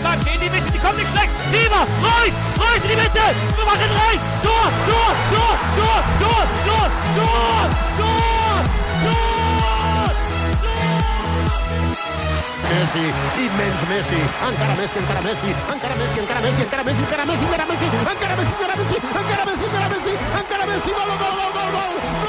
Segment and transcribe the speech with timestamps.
[0.00, 1.30] Flanke in die Mitte, die kommt nicht schlecht.
[1.52, 3.24] Lieber, Reus, Reus in die Mitte.
[3.56, 4.18] Wir machen rein.
[4.42, 7.66] Tor, Tor, Tor, Tor, Tor, Tor, Tor,
[7.96, 8.26] Tor, Tor.
[12.66, 13.04] Messi,
[13.40, 17.64] immens Messi, encara Messi, encara Messi, encara Messi, encara Messi, encara Messi, encara Messi, encara
[17.66, 21.70] Messi, encara Messi, encara Messi, encara Messi, encara Messi, encara Messi, gol, gol, gol, gol,
[21.72, 22.25] gol,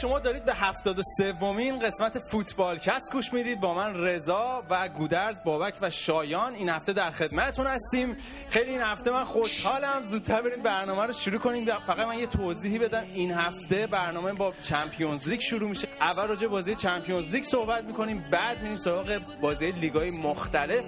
[0.00, 3.60] شما دارید به 73 ومین قسمت فوتبالکست گوش می‌دید.
[3.60, 6.54] با من رضا و گودرز بابک و شایان.
[6.54, 8.16] این هفته در خدمتتون هستیم.
[8.50, 10.04] خیلی این هفته من خوشحالم.
[10.04, 11.64] زودتر بریم برنامه رو شروع کنیم.
[11.86, 13.02] فقط من یه توضیحی بدم.
[13.14, 15.88] این هفته برنامه با Champions League شروع میشه.
[16.00, 18.24] اول راجع بازی Champions League صحبت می‌کنیم.
[18.30, 20.84] بعد میریم سراغ بازی لیگای مختلف.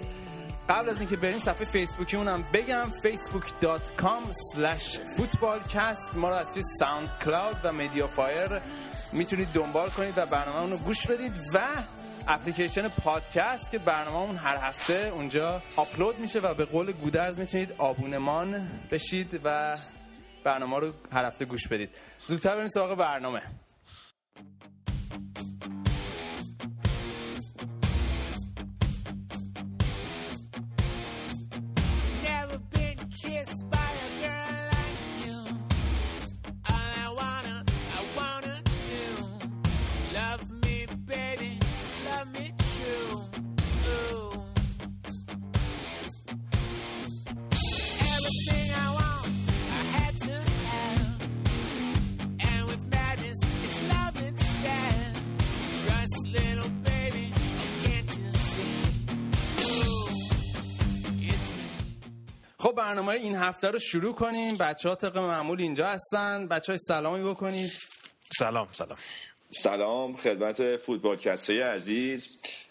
[0.68, 2.92] قبل از اینکه بریم صفحه فیسبوکی اونم بگم.
[3.04, 6.16] facebook.com slash footballcast.
[6.16, 8.48] ما رو از توی SoundCloud و MediaFire
[9.12, 11.60] می‌تونید دنبال کنید و برنامه رو گوش بدید و
[12.28, 17.74] اپلیکیشن پادکست که برنامه اون هر هفته اونجا آپلود میشه و به قول گودرز می‌تونید
[17.78, 19.76] آبونمان بشید و
[20.44, 21.90] برنامه رو هر هفته گوش بدید.
[22.26, 23.42] زودتر بریم سراغ برنامه.
[32.24, 32.58] Never
[33.70, 33.81] by
[62.62, 64.56] خب برنامه این هفته رو شروع کنیم.
[64.56, 66.46] بچه ها طبق معمول اینجا هستن.
[66.48, 67.72] بچه های سلامی بکنید.
[68.38, 68.98] سلام سلام.
[69.50, 72.38] سلام خدمت فوتبالکسته عزیز.
[72.38, 72.61] اه،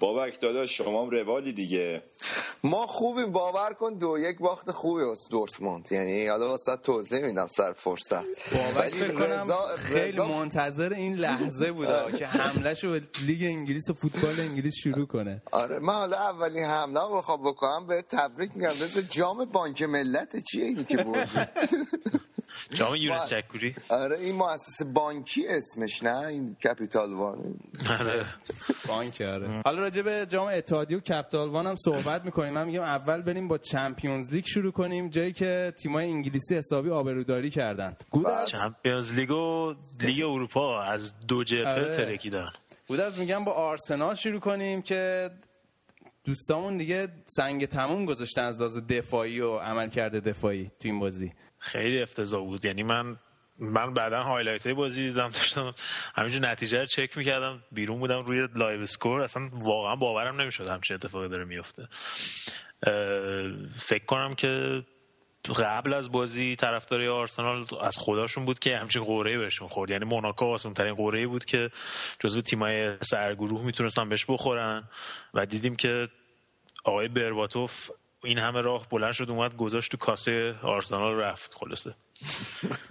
[0.00, 2.02] بابک داداش شما هم روالی دیگه.
[2.64, 5.88] ما خوبیم باور کن دو یک باخت خوبی از دورتموند.
[5.92, 12.18] یعنی حالا واسه توضیح میدم سر فرصت بابک ولی رضا- خیلی منتظر این لحظه بوده.
[12.18, 15.42] که حملش رو به لیگ انگلیس و فوتبال انگلیس شروع کنه.
[15.52, 18.68] آره من حالا اولین حمله رو بخوام بکنم به تبریک میگم.
[18.68, 21.30] رضا جام بانک ملت چیه اینی که بردی؟
[22.74, 27.54] جام یونس چکوری؟ آره این مؤسسه بانکی اسمش نه؟ این Capital One.
[28.00, 28.26] آره.
[28.88, 29.62] بانک آره.
[29.64, 32.52] حالا راجع به جام اتحادیه و Capital One هم صحبت می‌کنیم.
[32.52, 35.08] من میگم اول بریم با Champions League شروع کنیم.
[35.08, 37.96] جایی که تیمای انگلیسی حسابی آبروداری کردن.
[38.10, 41.96] گودرز؟ Champions League و لیگ اروپا از دو جبهه آره.
[41.96, 42.50] ترکیدن
[42.88, 45.30] گودرز میگم با آرسنال شروع کنیم که
[46.24, 51.32] دوستامون دیگه سنگ تموم گذاشتن از لحاظ دفاعی و عملکرد دفاعی تو این بازی.
[51.58, 52.64] خیلی افتضاح بود.
[52.64, 53.16] یعنی من
[53.58, 55.74] من بعدا highlight های بازی دیدم داشتم
[56.14, 61.28] همینجور نتیجه رو چک می‌کردم بیرون بودم روی LiveScore اصلا واقعا باورم نمی‌شد همچین اتفاقی
[61.28, 61.88] داره میفته
[63.74, 64.82] فکر کنم که
[65.58, 69.90] قبل از بازی طرفدارای آرسنال از خداشون بود که همچین قرعه بهشون خورد.
[69.90, 71.70] یعنی موناکو آسون ترین قرعه بود که
[72.20, 74.88] جزو تیمای سرگروه می‌تونستن بهش بخورن.
[75.34, 76.08] و دیدیم که
[76.84, 77.90] آقای برباتوف
[78.24, 81.54] این همه راه بلند شد اومد گذاشت تو کاسه آرسنال رفت.
[81.54, 81.94] خلاصه.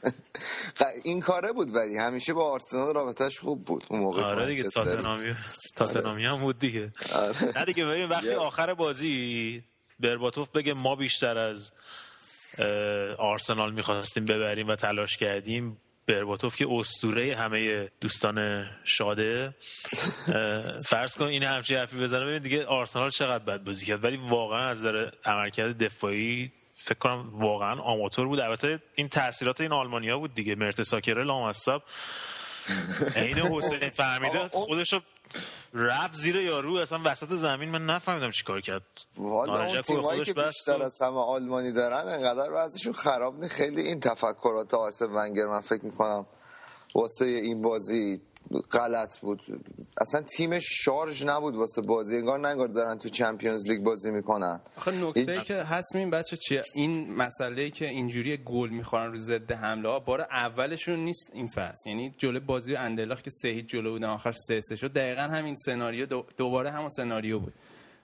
[1.04, 4.64] این کاره بود ولی همیشه با آرسنال رابطش خوب بود اون موقع آره دیگه.
[4.64, 5.36] تاتنامی
[5.76, 6.92] تاتنامی هم بود دیگه.
[7.16, 7.58] آره.
[7.58, 9.64] نه دیگه ببین وقتی آخر بازی
[10.00, 11.72] برباتوف بگه ما بیشتر از
[13.18, 15.78] آرسنال می‌خواستیم ببریم و تلاش کردیم
[16.08, 19.56] برباتوف که اسطوره همه دوستان شاده.
[20.86, 24.04] فرض کن این همچین حرفی بزنه ببین دیگه آرسنال چقدر بد بازی کرد.
[24.04, 28.40] ولی واقعا از نظر عملکرد دفاعی فکر کنم واقعا آماتور بود.
[28.40, 30.56] البته این تاثیرات این آلمانیا بود دیگه.
[30.56, 31.82] مرتساکر لامصب
[33.16, 35.00] عین حسین فهمیده اون- خودشو
[35.74, 38.84] رفت زیر یارو اصلا وسط زمین من نفهمیدم چیکار کرد.
[39.18, 43.54] والا اون تیمایی که بیشتر از همه آلمانی دارن انقدر وضعشون خراب نیست.
[43.54, 46.26] خیلی این تفکرات آرسن ونگر من فکر می‌کنم
[46.96, 48.22] واسه این بازی
[48.72, 49.42] غلط بود.
[50.02, 52.16] اصلا تیمش شارژ نبود واسه بازی.
[52.18, 54.62] انگار نه انگار دارن تو چمپیونز لیگ بازی می‌کنن.
[54.78, 59.52] آخه نکته که هست این بچه چیه؟ این مسئله که اینجوری گل می‌خورن رو ضد
[59.52, 61.90] حمله ها بار اولشون نیست این فصل.
[61.90, 64.94] یعنی جلو بازی اندلاخ که سه جلو بودن آخر سه سه شد.
[64.94, 67.54] دقیقا همین سناریو دو- دوباره همون سناریو بود.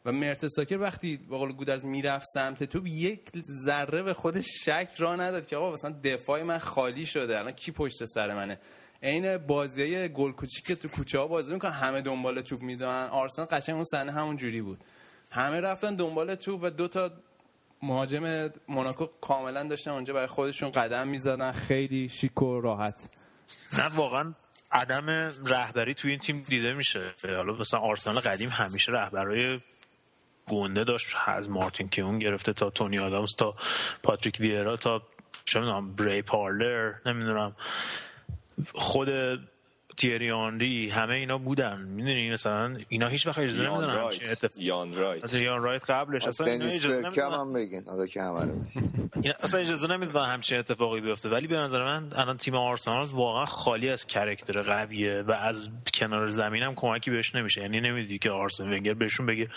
[0.06, 3.22] و مرتساکر وقتی به قول گودرز می‌رفت سمت توپ یک
[3.66, 7.40] ذره به خودش شک را نداد که آقا مثلا دفاع من خالی شده.
[7.40, 8.60] الان کی پشت سر منه؟
[9.04, 13.76] عین بازی گل کوچیک تو کوچه ها بازی می‌کنن همه دنبال توپ می‌دونن آرسنال قشنگ
[13.76, 14.84] اون صحنه همون جوری بود.
[15.32, 17.12] همه رفتن دنبال توپ و دو تا
[17.82, 21.52] مهاجم موناکو کاملا داشتن اونجا برای خودشون قدم می‌زدن.
[21.52, 23.10] خیلی شیک و راحت.
[23.78, 24.34] نه واقعا
[24.72, 25.10] عدم
[25.46, 27.14] رهبری توی این تیم دیده میشه.
[27.24, 29.60] حالا مثلا آرسنال قدیم همیشه رهبرای
[30.48, 31.16] گنده داشت.
[31.26, 33.56] از مارتین کیون گرفته تا تونی آدامز تا
[34.04, 35.02] پاتریک ویرا تا
[35.46, 37.56] چه می‌دونم ری پارلر نمی‌دونم.
[38.74, 39.10] خود
[39.98, 41.82] تیری آنری همه اینا بودن.
[41.82, 46.26] می‌دونی مثلا اینا هیچ وقت اجازه رایت همچین اتفاق یان رایت مثلا یان رایت قبلش
[46.26, 48.54] اصلا اینا اجازه نمی‌دادن هم بگین حالا که همه رو
[49.44, 51.30] اصلا اجازه نمی‌دادن همچین اتفاقی بیفته.
[51.30, 56.30] ولی به نظر من الان تیم آرسنال واقعا خالی از character قویه و از کنار
[56.30, 57.62] زمین هم کمکی بهش نمیشه.
[57.62, 59.50] یعنی نمیدی که آرسن ونگر بهشون بگه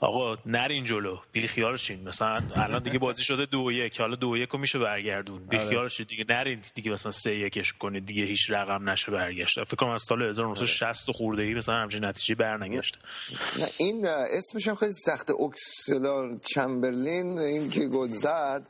[0.00, 1.16] آقا نرین جلو.
[1.32, 2.08] بی خیال شین.
[2.08, 4.00] مثلا الان دیگه بازی شده دو یک.
[4.00, 5.46] حالا دو یک رو میشه برگردون.
[5.46, 6.62] بی خیال شید دیگه نرین.
[6.74, 8.06] دیگه مثلا سه یکش کنید.
[8.06, 9.64] دیگه هیچ رقم نشه برگشت.
[9.64, 12.98] فکر کنم از سال 1960 و خورده ای مثلا همچین نتیجه برنگشته
[13.58, 18.66] نه این اسمش هم خیلی سخته اوکسلار چمبرلین این که گل زد.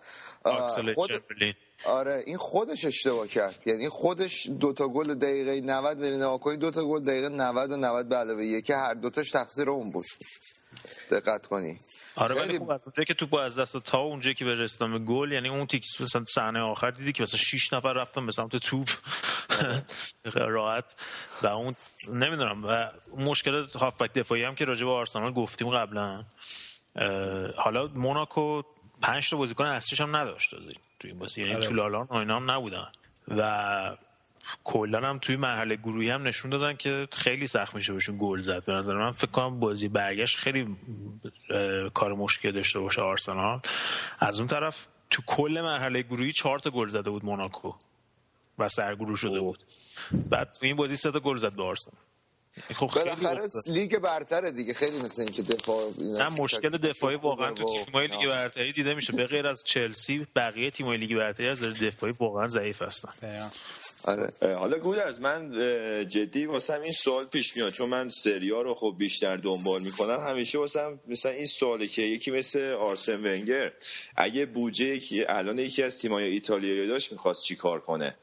[0.95, 1.55] خود چمبرلین.
[1.87, 3.63] آره این خودش اشتباه کرد.
[3.67, 8.09] یعنی خودش دوتا گل دقیقه 90 برین نگاه کنید دوتا گل دقیقه 90 و 90
[8.09, 8.73] به علاوه یکی.
[8.73, 10.05] هر دوتاش تقصیر اون بود.
[11.11, 11.79] دقت کنی.
[12.17, 14.93] آره ولی خیلی- خب از اونجایی که توپ از دست تا اونجایی که به رسیدن
[14.93, 18.33] به گل یعنی اون تیک مثلا صحنه آخر دیدی که مثلا 6 نفر رفتن به
[18.33, 18.89] سمت توپ.
[20.35, 20.95] راحت.
[21.43, 21.75] و اون
[22.13, 26.25] نمی‌دونم و مشکل هافبک دفاعی هم که راجع به آرسنال گفتیم قبلا
[27.57, 28.63] حالا موناکو
[29.03, 30.51] پنج تا بازیکن اصلیش هم نداشت.
[31.01, 32.93] تو این بازی یعنی تو لالان و اینا هم نبودن.
[33.29, 33.97] و
[34.65, 38.65] کلا هم توی مرحله گروهی هم نشون دادن که خیلی سخت میشه بهشون گل زد
[38.65, 39.13] به نظر من.
[39.13, 40.77] فکر کنم بازی برگشت خیلی
[41.95, 43.61] کار مشکل داشته باشه آرسنال.
[44.19, 47.73] از اون طرف تو کل مرحله گروهی چهار تا گل زده بود موناکو
[48.59, 49.59] و سرگروه شده بود.
[50.31, 51.97] بعد تو این بازی سه تا گل زد به آرسنال.
[52.75, 53.11] خب خیلی.
[53.67, 58.27] لیگ برتره دیگه خیلی مثل این که دفاع نه مشکل دفاعی واقعا تو تیم‌های لیگ
[58.27, 59.13] برتری دیده میشه.
[59.13, 63.51] به غیر از چلسی بقیه تیم‌های لیگ برتری از نظر دفاعی واقعا ضعیف هستن.
[64.05, 64.57] آره.
[64.57, 65.51] حالا گودرز من
[66.09, 70.21] جدی واسم این سوال پیش میاد چون من سریا رو خب بیشتر دنبال می‌کنم.
[70.21, 73.73] همیشه واسم مثلا این سواله که یکی مثل آرسن ونگر
[74.17, 78.17] اگه بودجه یکی الان یکی از تیمای ایتالیایی داشت می‌خواست چی کار کنه؟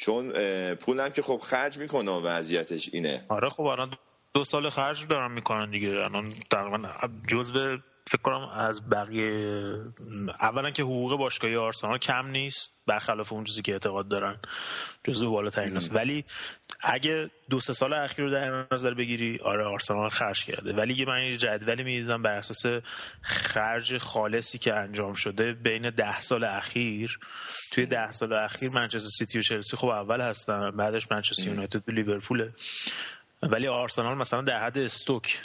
[0.00, 0.32] چون
[0.74, 3.24] پولم که خب خرج می‌کنه وضعیتش اینه.
[3.28, 3.90] آره خب الان
[4.34, 5.88] دو سال خرج دارن می‌کنن دیگه.
[5.88, 6.88] الان تقریبا
[7.28, 7.78] جزو
[8.10, 9.74] فکر کنم از بقیه
[10.40, 14.36] اولا که حقوق باشگاهی آرسنال کم نیست برخلاف اون چیزی که اعتقاد دارن
[15.04, 15.94] جزو بالاترین است.
[15.94, 16.24] ولی
[16.82, 20.72] اگه دو سه سال اخیر رو در نظر بگیری آره آرسنال خرج کرده.
[20.72, 22.82] ولی یه من جدولی می‌دیدم بر اساس
[23.22, 27.18] خرج خالصی که انجام شده بین ده سال اخیر.
[27.72, 31.92] توی ده سال اخیر منچستر سیتی و چلسی خب اول هستن بعدش منچستر یونایتد و
[31.92, 32.52] لیورپوله.
[33.42, 35.40] ولی آرسنال مثلا در حد استوک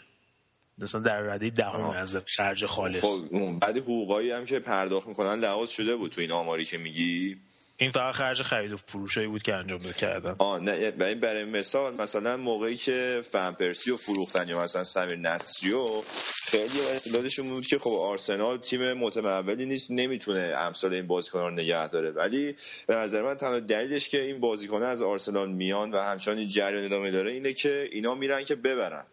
[0.78, 3.02] مثلا در رده دهم از خرج خالص.
[3.02, 3.20] خب
[3.62, 7.38] بعد حقوقایی هم که پرداخت می‌کنن لحاظ شده بود تو این آماری که میگی؟
[7.78, 10.36] این فقط خرج خرید و فروشایی بود که انجام کردن.
[10.38, 15.16] آه نه برای برای مثال مثلا موقعی که فن پرسی رو فروختن یا مثلا سمیر
[15.16, 16.02] نصریو
[16.46, 21.88] خیلی استدلالشون بود که خب آرسنال تیم متمولی نیست نمی‌تونه امثال این بازیکنان رو نگه
[21.88, 22.12] داره.
[22.12, 22.56] ولی
[22.88, 26.86] به نظر من تنها دلیلش که این بازیکنان از آرسنال میان و همچنان این جریان
[26.86, 29.06] ادامه داره اینه که اینا میرن که ببرن.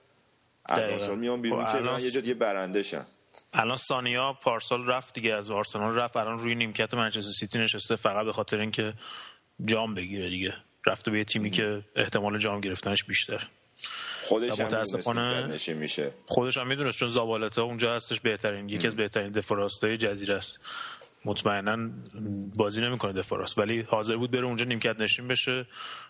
[0.69, 3.07] آرسنال میان بیرون خب که الان- یه جا دیگه برنده شن
[3.53, 8.25] الان سانیا پارسال رفت دیگه از آرسنال رفت الان روی نیمکت منچستر سیتی نشسته فقط
[8.25, 8.95] به خاطر اینکه
[9.65, 10.55] جام بگیره دیگه.
[10.87, 13.49] رفته به یه تیمی که احتمال جام گرفتنش بیشتر
[14.19, 16.13] خودش هم متاسفانه- میشه.
[16.27, 20.59] خودش هم می‌دونست چون زابالتا اونجا هستش بهترین یکی از بهترین دفاراستای جزیره است.
[21.25, 21.91] مطمئنا
[22.57, 25.67] بازی نمی‌کنه دفاراست ولی حاضر بود بره اونجا نیمکت نشین بشه.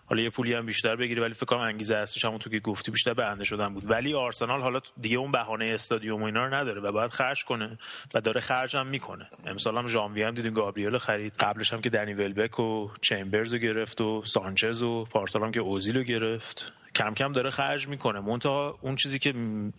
[0.06, 1.22] حالا یه پولی هم بیشتر بگیره.
[1.22, 3.90] ولی فکر کنم انگیزه اصلیش همون تو که گفتی بیشتر برنده شدن بود.
[3.90, 7.78] ولی آرسنال حالا دیگه اون بهانه استادیوم و اینا رو نداره و باید خرج کنه
[8.14, 9.28] و داره خرج هم می‌کنه.
[9.46, 11.34] امسال هم ژانویه هم دیدیم گابریل خرید.
[11.40, 15.60] قبلش هم که دنی ولبک و چمبرز رو گرفت و سانچز و پارسال هم که
[15.60, 16.72] اوزیل رو گرفت.
[16.94, 18.20] کم کم داره خرج می‌کنه.
[18.20, 19.32] منتها اون چیزی که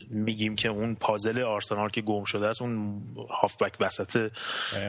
[0.09, 3.01] میگیم که اون پازل آرسنال که گم شده است اون
[3.41, 4.31] هافبک وسط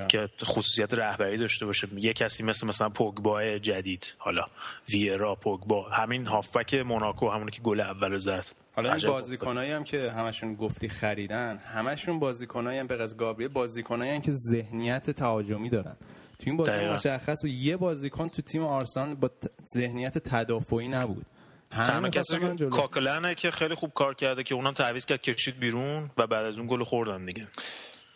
[0.09, 1.89] که خصوصیت رهبری داشته باشه.
[1.97, 4.45] یه کسی مثل مثلا پوگبا جدید حالا
[4.89, 8.45] ویرا پوگبا همین هافبک موناکو همونی که گل اولو زد.
[8.77, 14.11] حالا این بازیکنایی هم که همشون گفتی خریدن همشون بازیکنایی هم به از گابریل بازیکنایی
[14.11, 15.97] هم که ذهنیت تهاجمی دارن.
[16.39, 16.73] تو این بازی.
[16.73, 19.31] مشخص بود یه بازیکن تو تیم آرسنال با
[19.75, 21.27] ذهنیت تدافعی نبود.
[21.75, 22.71] تنها کسی جلو.
[22.71, 26.59] کاکلنه که خیلی خوب کار کرده که اونم تعویض کرد کشید بیرون و بعد از
[26.59, 27.43] اون گل خوردن دیگه.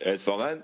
[0.05, 0.55] اتفاقا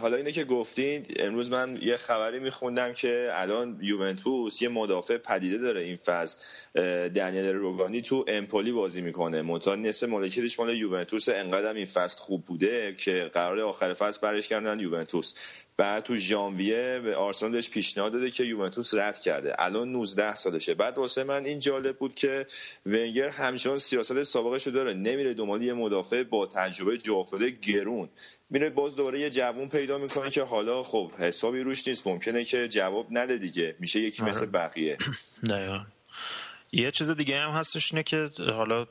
[0.00, 5.58] حالا اینه که گفتین امروز من یه خبری میخوندم که الان یوونتوس یه مدافع پدیده
[5.58, 6.38] داره این فصل.
[6.74, 9.42] اه، دنیل روگانی تو امپولی بازی می‌کنه.
[9.42, 14.48] منتها نصف مالکیتش مال یوونتوس انقدر این فصل خوب بوده که قرار آخر فصل برش
[14.48, 15.34] کردن یوونتوس.
[15.80, 19.54] بعد تو ژانویه به آرسنال بهش پیشنهاد داده که یوونتوس رد کرده.
[19.58, 20.74] الان 19 سالشه.
[20.74, 22.46] بعد واسه من این جالب بود که
[22.86, 24.94] ونگر همچنان سیاست سابقش رو داره.
[24.94, 27.24] نمیره دنبال یه مدافع با تجربه جا
[27.62, 28.08] گرون.
[28.50, 32.06] میره باز دوباره یه جوون پیدا می‌کنه که حالا خب حسابی روش نیست.
[32.06, 33.76] ممکنه که جواب نده دیگه.
[33.78, 34.98] میشه یکی مثل بقیه.
[36.72, 38.86] یه چیز دیگه هم هستش اینه که حالا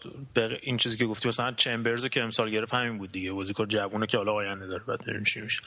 [0.62, 4.18] این چیزی که گفتی مثلا چمبرز که امسال گرفت همین بود دیگه بازیکن جوونه که
[4.18, 5.62] حالا آینده داره بعد ببینیم چی میشه.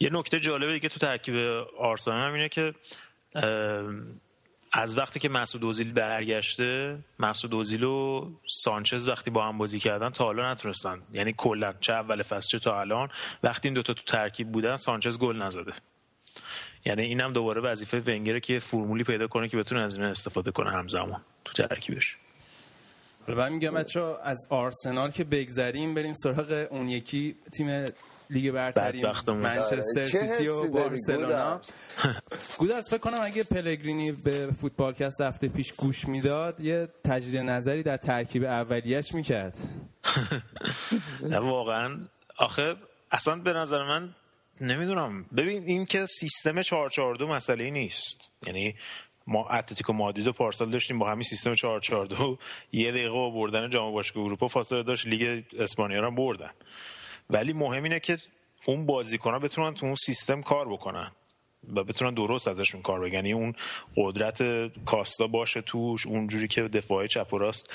[0.00, 1.34] یه نکته جالبه دیگه تو ترکیب
[1.78, 2.74] آرسنال هم اینه که
[4.72, 10.08] از وقتی که مسعود اوزیل برگشته مسعود اوزیل و سانچز وقتی با هم بازی کردن
[10.10, 11.02] تا حالا نتونستن.
[11.12, 13.08] یعنی کلا چه اول فصل چه تا الان.
[13.42, 15.72] وقتی این دوتا تو ترکیب بودن سانچز گل نزده.
[16.84, 20.70] یعنی اینم دوباره وظیفه ونگره که فرمولی پیدا کنه که بتونه از این استفاده کنه
[20.70, 21.24] همزمان.
[21.44, 22.16] تو ترکیبش.
[23.26, 27.84] حالا من میگم بچه از آرسنال که بگذریم بریم سراغ اون یکی تیم
[28.30, 29.02] لیگ برتری.
[29.26, 31.60] منچستر سیتی و بارسلونا.
[32.58, 37.96] گودرز؟ فکر کنم اگه پلگرینی به فوتبالکست هفته پیش گوش می‌داد یه تجدید نظری در
[37.96, 39.56] ترکیب اولیش می‌کرد.
[41.22, 42.00] نه واقعا.
[42.36, 42.74] آخه
[43.10, 44.14] اصلا به نظر من
[44.60, 45.24] نمی‌دونم.
[45.36, 48.30] ببین این که سیستم 442 مسئله ای نیست.
[48.46, 48.74] یعنی
[49.30, 52.38] ما اتلتیکو مادرید و پارسال داشتیم با همین سیستم 442
[52.72, 56.50] یه دقیقه با بردن جام باشگاه اروپا فاصله داشت لیگ اسپانیا رو بردن.
[57.30, 58.18] ولی مهم اینه که
[58.66, 61.12] اون بازیکن‌ها بتونن تو اون سیستم کار بکنن
[61.76, 63.14] و بتونن درست ازشون کار بگن.
[63.14, 63.54] یعنی اون
[63.96, 64.42] قدرت
[64.84, 67.74] کاستا باشه توش اونجوری که دفاعی چپ و راست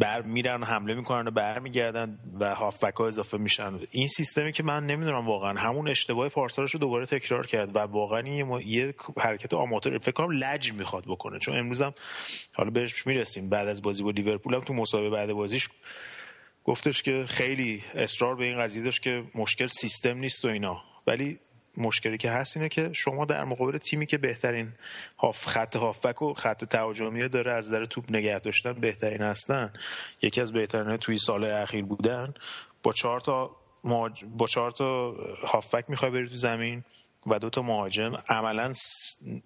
[0.00, 3.78] بر میرن حمله می‌کنن و برمیگردن و هافبک ها اضافه میشن.
[3.90, 8.28] این سیستمی که من نمی‌دونم واقعا همون اشتباه پارسالش رو دوباره تکرار کرد و واقعا
[8.28, 11.38] یه, ما- یه حرکت آماتور فکر کنم لج می‌خواد بکنه.
[11.38, 11.92] چون امروز هم
[12.52, 13.48] حالا بهش می‌رسیم.
[13.48, 15.68] بعد از بازی با لیورپول هم تو مسابقه بعد بازیش
[16.64, 20.82] گفتش که خیلی اصرار به این قضیه داشت که مشکل سیستم نیست و اینا.
[21.06, 21.38] ولی
[21.80, 24.72] مشکلی که هست اینه که شما در مقابل تیمی که بهترین
[25.18, 29.72] هاف خط هافبک و خط تهاجمی داره از در توپ نگه داشتن بهترین هستن.
[30.22, 32.34] یکی از بهترین توی سال اخیر بودن.
[32.82, 33.50] با چهار تا
[33.84, 35.14] مهاج- با چهار تا
[35.48, 36.84] هافبک می‌خوای بری تو زمین
[37.26, 38.12] و دو تا مهاجم.
[38.28, 38.72] عملا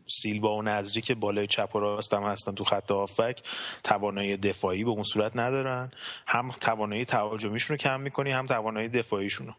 [0.06, 3.42] سیلوا و نظری که بالای چپ و راست هم هستن تو خط هافبک.
[3.84, 5.90] توانایی دفاعی به اون صورت ندارن.
[6.26, 9.54] هم توانایی تهاجمیشون رو کم می‌کنی هم توانایی دفاعیشون رو.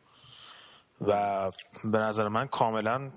[1.01, 1.51] و
[1.83, 3.11] به نظر من کاملا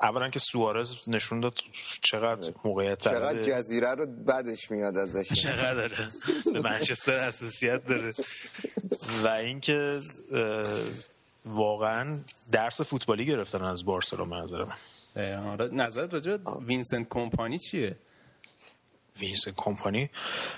[0.00, 1.54] اولا که سوارز نشون داد
[2.02, 3.42] چقدر موقعیت چقدر.
[3.42, 5.32] جزیره رو بدش میاد ازش.
[5.32, 5.96] چقدر داره
[6.52, 8.12] به منچستر حساسیت داره.
[9.24, 10.00] و اینکه
[11.44, 12.18] واقعا
[12.52, 14.76] درس فوتبالی گرفتن از بارسلونا به نظر من.
[15.46, 17.96] آره، نظرت راجع به وینسنت کمپانی چیه؟
[19.20, 20.10] وینس کمپانی.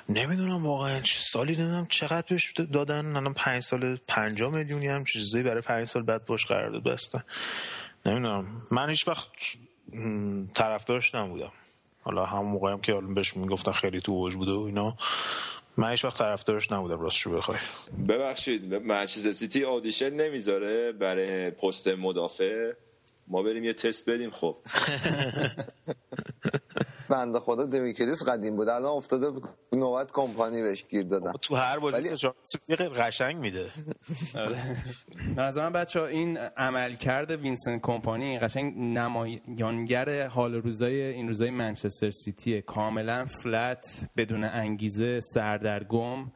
[0.08, 3.16] نمی‌دونم واقعا چه سالی نمی‌دونم چقدر بهش دادن.
[3.16, 7.24] الان پنج سال پنجاه میلیونی هم چیزایی برای پنج سال بعد باش قرارداد بستن.
[8.06, 8.62] نمی‌دونم.
[8.70, 9.28] من هیچ وقت
[10.54, 11.52] طرفدارش نبودم.
[12.02, 14.96] حالا همون موقعی هم که حالا بهش می‌گفتن خیلی تو اوج بوده و اینا.
[15.76, 17.58] من هیچ وقت طرفدارش نبودم راستشو بخوای.
[18.08, 22.72] ببخشید منچستر سیتی audition نمی‌ذاره برای پست مدافع؟
[23.28, 24.56] ما بریم یه تست بدیم خب.
[27.08, 28.68] بنده خدا دمیکلیس قدیم بود.
[28.68, 29.40] الان افتاده
[29.72, 31.32] نوبت کمپانی بهش گیر دادن.
[31.32, 33.70] تو هر بازی ولی- قشنگ میده.
[34.34, 34.56] آره.
[35.36, 42.10] به نظر من بچه این عملکرد وینسنت کمپانی قشنگ نمایانگر حال روزای این روزای منچستر
[42.10, 46.30] سیتیه کاملا flat بدون انگیزه سردرگم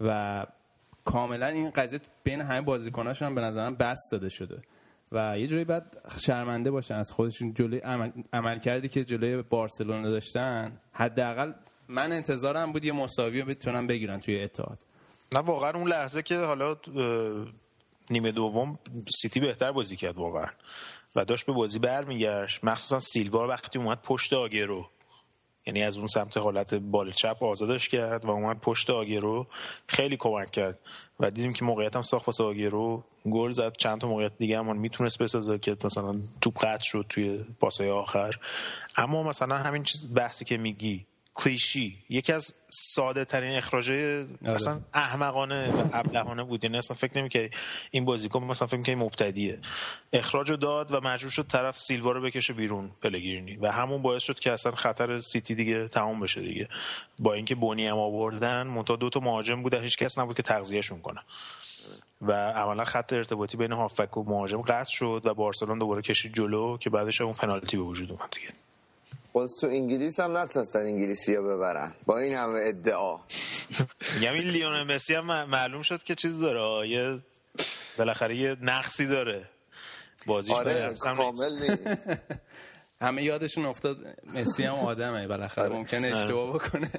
[0.00, 0.46] و
[1.04, 4.62] کاملا این قضیه بین همه بازیکناشون هم به نظرم بسط داده شده.
[5.12, 10.10] و یه جوری بعد شرمنده باشن از خودشون جلوی عمل, عمل کردی که جلوی بارسلونا
[10.10, 11.52] داشتن حداقل
[11.88, 14.78] من انتظارم بود یه مساوی رو بتونن بگیرن توی اتحاد.
[15.34, 16.76] نه واقعا اون لحظه که حالا
[18.10, 18.78] نیمه دوم
[19.20, 20.46] سیتی بهتر بازی کرد واقعا
[21.16, 22.64] و داشت به بازی برمیگشت.
[22.64, 24.86] مخصوصا سیلوا وقتی اومد پشت آگرو
[25.66, 29.46] یعنی از اون سمت حالت بال چپ آزادش کرد و اومد پشت آگرو.
[29.86, 30.78] خیلی کمک کرد
[31.20, 33.04] و دیدیم که موقعیت هم ساخت واسه آگرو.
[33.30, 33.76] گل زد.
[33.76, 38.34] چند تا موقعیت دیگه هم می‌تونست بسازه که مثلا توپ قطع شد توی پاسای آخر.
[38.96, 41.98] اما مثلا همین چیز بحثی که میگی کلیشی.
[42.08, 46.64] یکی از ساده ترین اخراجای اصلا احمقانه و ابلهانه بود.
[46.64, 47.50] یعنی اصلا فکر نمی‌کردی
[47.90, 49.58] این بازیکن مثلا فکر می‌کردی مبتدیه.
[50.12, 53.56] اخراج رو داد و مجبور شد طرف سیلوا رو بکشه بیرون پلگرینی.
[53.56, 56.68] و همون باعث شد که اصلا خطر سیتی دیگه تمام بشه دیگه.
[57.18, 59.80] با اینکه بونی هم آوردن منتها دو تا مهاجم بوده.
[59.80, 61.20] هیچ کس نبود که تغذیهشون کنه.
[62.22, 66.78] و عملا خط ارتباطی بین هافک و مهاجم قطع شد و بارسلون دوباره کشید جلو
[66.78, 68.48] که بعدش اون پنالتی به وجود اومد دیگه.
[69.32, 71.94] باز تو انگلیس هم نتونستن انگلیسی ها ببرن.
[72.06, 73.18] با این همه ادعا.
[74.20, 76.88] این لیون مسی هم معلوم شد که چیز داره.
[76.88, 77.18] یه
[77.98, 79.48] بالاخره یه نقصی داره.
[80.26, 80.94] بازیش آره.
[80.94, 81.88] کامل نیست.
[83.02, 83.96] همه یادشون افتاد
[84.34, 85.68] مسی هم آدمه بالاخره.
[85.68, 86.90] ممکنه اشتباه بکنه.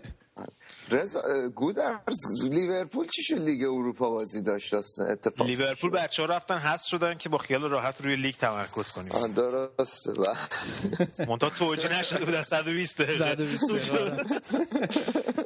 [0.92, 6.58] رضا گودرز لیورپول چی شد لیگ اروپا بازی داشت؟ اصلا اتفاق لیورپول بچه ها رفتن
[6.58, 9.34] هست شدن که با خیال راحت روی لیگ تمرکز کنیم.
[9.34, 10.36] درسته و
[11.30, 14.42] منتها توجیه نشده بود از 120 دقیقه 120 دقیقه.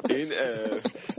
[0.09, 0.33] این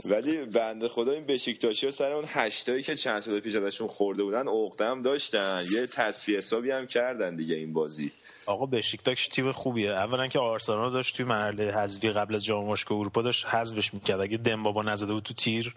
[0.05, 4.23] ولی بنده خدا این بشیکتاشی و سر اون هشتایی که چند سال پیش ازشون خورده
[4.23, 5.63] بودن عقدم داشتن.
[5.71, 8.11] یه تصفیه حسابی هم کردن دیگه این بازی.
[8.49, 9.91] آقا بشیکتاش تیم خوبیه.
[9.91, 14.21] اولا که آرسنال داشت توی مرحله حذفی قبل از جام باشگاه اروپا داشت حذفش می‌کرد.
[14.21, 15.75] اگه دمبابا نزده بود تو تیر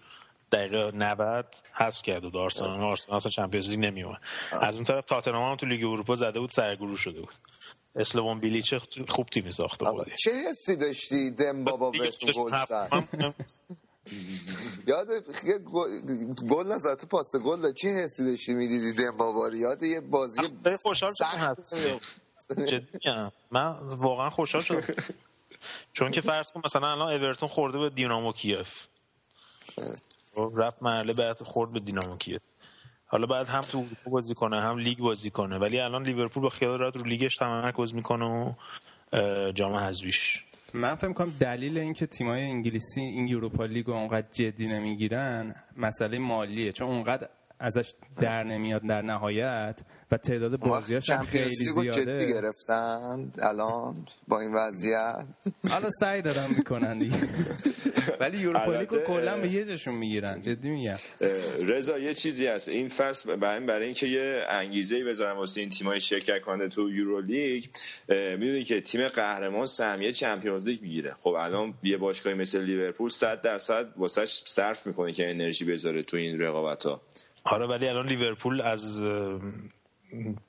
[0.51, 2.35] دقیقه 90 حذف کرده بود.
[2.35, 4.17] آرسنال آرسنال اصلا چمپیونز لیگ نمیومد
[4.61, 7.33] از اون طرف تاتنهام هم تو لیگ اروپا زده بود سرگروه شده بود.
[7.95, 8.73] اسلوون بیلیچ
[9.09, 10.07] خوب تیمی ساخته بود.
[10.23, 12.51] چه حسی داشتی دمبابا بهتون گل
[14.87, 15.07] یاد
[16.49, 17.71] گل- نزد تو پاس گل.
[17.73, 20.41] چه حسی داشتی می‌دیدی دمبابا یاد یه بازی
[20.83, 21.55] خوشحال شدم
[22.53, 22.99] جدی.
[23.51, 24.81] من واقعا خوشحال شدم.
[25.93, 28.87] چون که فرض کن مثلا الان اورتون خورده به دینامو کیف.
[30.35, 32.41] خب، رفت مرحله بعد خورد به دینامو کیف.
[33.05, 35.57] حالا بعد هم تو اروپا بازی کنه هم لیگ بازی کنه.
[35.57, 38.53] ولی الان لیورپول با خیال راحت رو لیگش تمرکز می‌کنه و
[39.51, 40.43] جام حذفیش.
[40.73, 46.19] من فکر کنم دلیل اینکه تیمای انگلیسی این اروپا لیگ رو اونقدر جدی نمی‌گیرن مسئله
[46.19, 46.71] مالیه.
[46.71, 47.29] چون اونقدر
[47.59, 49.79] ازش در نمیاد در نهایت
[50.13, 52.33] و تعداد بازیاش هم خیلی لیگو جدی زیاده.
[52.33, 55.25] گرفتن الان با این وضعیت.
[55.69, 57.17] حالا سعی دارن می‌کنن دیگه.
[58.19, 60.97] ولی لیگ رو کلا به یه جاشون می‌گیرن جدی میگم.
[61.67, 62.69] رضا یه چیزی هست.
[62.69, 66.89] این فصل برای برای اینکه یه انگیزه ای بذارم واسه این تیمای شرکت کننده تو
[66.89, 67.65] Euro League
[68.09, 71.15] می‌دونی که تیم قهرمان سهمیه Champions League می‌گیره.
[71.21, 76.17] خب الان یه باشگاهی مثل لیورپول 100 درصد واسش صرف می‌کنه که انرژی بذاره تو
[76.17, 77.01] این رقابت ها
[77.43, 78.99] آره ولی الان لیورپول از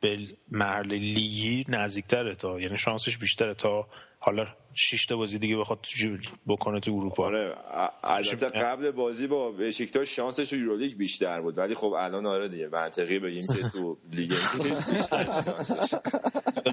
[0.00, 0.18] به
[0.50, 6.18] مرحله لیگی نزدیکتره تا یعنی شانسش بیشتره تا حالا شش تا بازی دیگه بخواد تو-
[6.46, 7.24] بکنه تو اروپا.
[7.26, 7.56] آره
[8.02, 12.68] البته قبل بازی با بشیکتاش شانسش تو یورولیگ بیشتر بود ولی خب الان آره دیگه
[12.68, 15.94] منطقی بگیم که تو لیگ انگلیس بیشتر شانسش.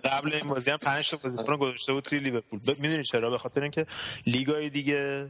[0.03, 2.59] قبل این بازی هم 5 تا بازیکن گذاشته بود توی لیورپول.
[2.67, 3.85] می‌دونی چرا؟ به خاطر اینکه
[4.25, 5.29] لیگای دیگه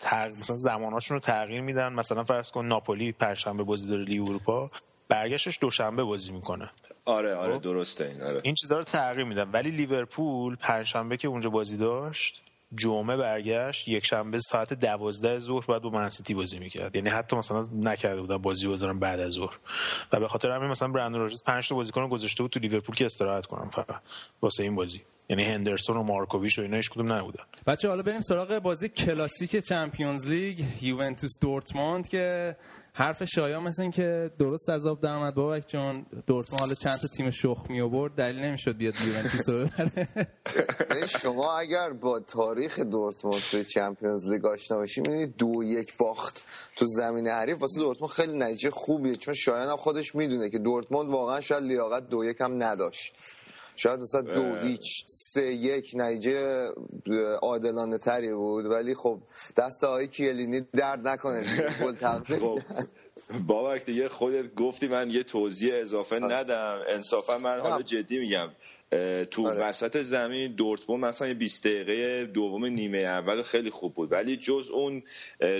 [0.00, 0.30] تغ...
[0.30, 1.92] مثلا زماناشون رو تغییر میدن.
[1.92, 4.70] مثلا فرض کن ناپولی پنجشنبه بازی داره لیگ اروپا.
[5.08, 6.70] برگشتش دوشنبه بازی می‌کنه.
[7.04, 8.40] آره آره درسته این آره.
[8.44, 12.42] این چیزها رو تغییر میدن ولی لیورپول پنجشنبه که اونجا بازی داشت
[12.74, 16.96] جمعه برگشت یک شنبه ساعت دوازده ظهر باید با منسیتی بازی می‌کرد.
[16.96, 19.58] یعنی حتی مثلا نکرده بودن بازی بذارن بعد از ظهر.
[20.12, 23.06] و به خاطر همین مثلا برندن راجرز پنج تا بازیکن گذاشته بود تو لیورپول که
[23.06, 24.02] استراحت کنن فقط
[24.42, 25.02] واسه این بازی.
[25.28, 27.44] یعنی هندرسون و مارکوویچ و اینا هیچ کدوم نبودن.
[27.66, 32.56] بچه حالا بریم سراغ بازی کلاسیک چمپیونز لیگ یوونتوس دورتموند که
[32.98, 36.98] حرف شایان مثل این که درست از آب در اومد بابک چون دورتموند حالا چند
[36.98, 39.68] تا تیم شخ می آورد دلیل نمی‌شد بیاد یوونتوس رو
[41.06, 46.44] شما اگر با تاریخ دورتموند توی چمپیونز لیگ آشنا باشی می‌بینید دو یک باخت
[46.76, 47.62] تو زمین حریف.
[47.62, 52.08] واسه دورتموند خیلی نتیجه خوبیه چون شایان هم خودش می‌دونه که دورتموند واقعا شاید لیاقت
[52.08, 53.14] دو یک هم نداشت.
[53.78, 56.68] شاید مثلا دو هیچ سه یک نتیجه
[57.42, 58.66] عادلانه تری بود.
[58.66, 59.20] ولی خب
[59.56, 61.44] دست های کیلینی درد نکنه.
[61.82, 61.94] گل
[62.40, 62.60] خب
[63.46, 66.78] بابک دیگه خودت گفتی من یه توضیح اضافه ندم.
[66.88, 68.48] انصافا من حالا جدی میگم.
[69.30, 69.60] تو آره.
[69.60, 74.12] وسط زمین دورتموند مثلا یه 20 دقیقه دوم نیمه اول خیلی خوب بود.
[74.12, 75.02] ولی جز اون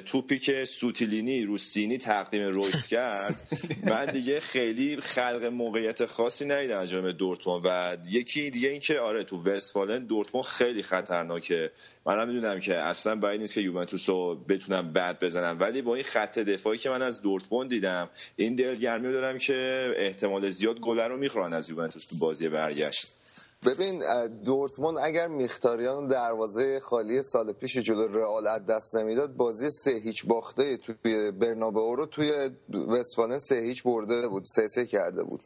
[0.07, 3.49] توپی که سوتیلینی رو سینی تقدیم رویس کرد
[3.83, 7.63] من دیگه خیلی خلق موقعیت خاصی ندیدم از جانب دورتموند.
[7.65, 11.71] و یکی دیگه این که آره تو وستفالن دورتموند خیلی خطرناکه.
[12.07, 15.57] منم می‌دونم که اصلا باید نیست که یوونتوس رو بتونم بد بزنم.
[15.61, 19.89] ولی با این خط دفاعی که من از دورتموند دیدم این دلگرمی رو دارم که
[19.97, 23.18] احتمال زیاد گله رو می‌خورن از یوونتوس تو بازی برگشت.
[23.67, 24.03] ببین
[24.45, 30.27] دورتموند اگر میختاریان دروازه خالی سال پیش جلو رئال از دست نمی‌داد بازی سه هیچ
[30.27, 32.51] باخته توی برنابئو رو توی
[32.89, 35.41] وستفالن سه هیچ برده بود سه سه کرده بود.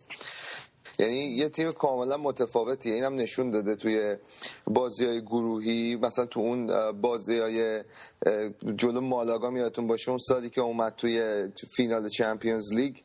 [0.98, 2.94] یعنی یه تیم کاملا متفاوتیه.
[2.94, 4.16] این هم نشون داده توی
[4.66, 5.96] بازی های گروهی.
[5.96, 7.84] مثلا تو اون بازی های
[8.76, 12.96] جلو مالاگا میادتون باشه اون سالی که اومد توی فینال چمپیونز لیگ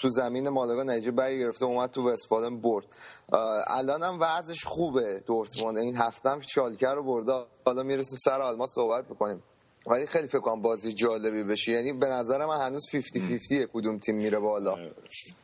[0.00, 2.86] تو زمین مالاگا نتیجه بری گرفته اومد تو وستفالن برد.
[3.66, 5.78] الان هم وضعش خوبه دورتموند.
[5.78, 7.32] این هفته هم شالکه رو برده.
[7.66, 9.42] حالا می‌رسیم سر آلما صحبت بکنیم
[9.86, 11.72] ولی خیلی فکر کنم بازی جالبی بشه.
[11.72, 14.78] یعنی به نظر من هنوز 50 50 کدوم تیم میره بالا.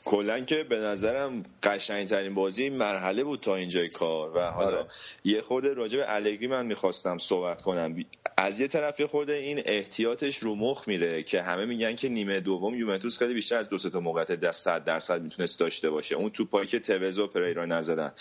[0.04, 4.36] کلا که به نظرم قشنگترین بازی این مرحله بود تا اینجای کار.
[4.36, 4.86] و حالا آره.
[5.24, 8.04] یه خورده راجع به الگری من می‌خواستم صحبت کنم.
[8.36, 12.40] از یه طرف یه خورده این احتیاطش رو مخ میره که همه میگن که نیمه
[12.40, 16.14] دوم یوونتوس خیلی بیشتر از دو تا موقعیت دست 100 درصد می‌تونست داشته باشه.
[16.14, 18.12] اون توپایی که توزو و پریرا نزدن.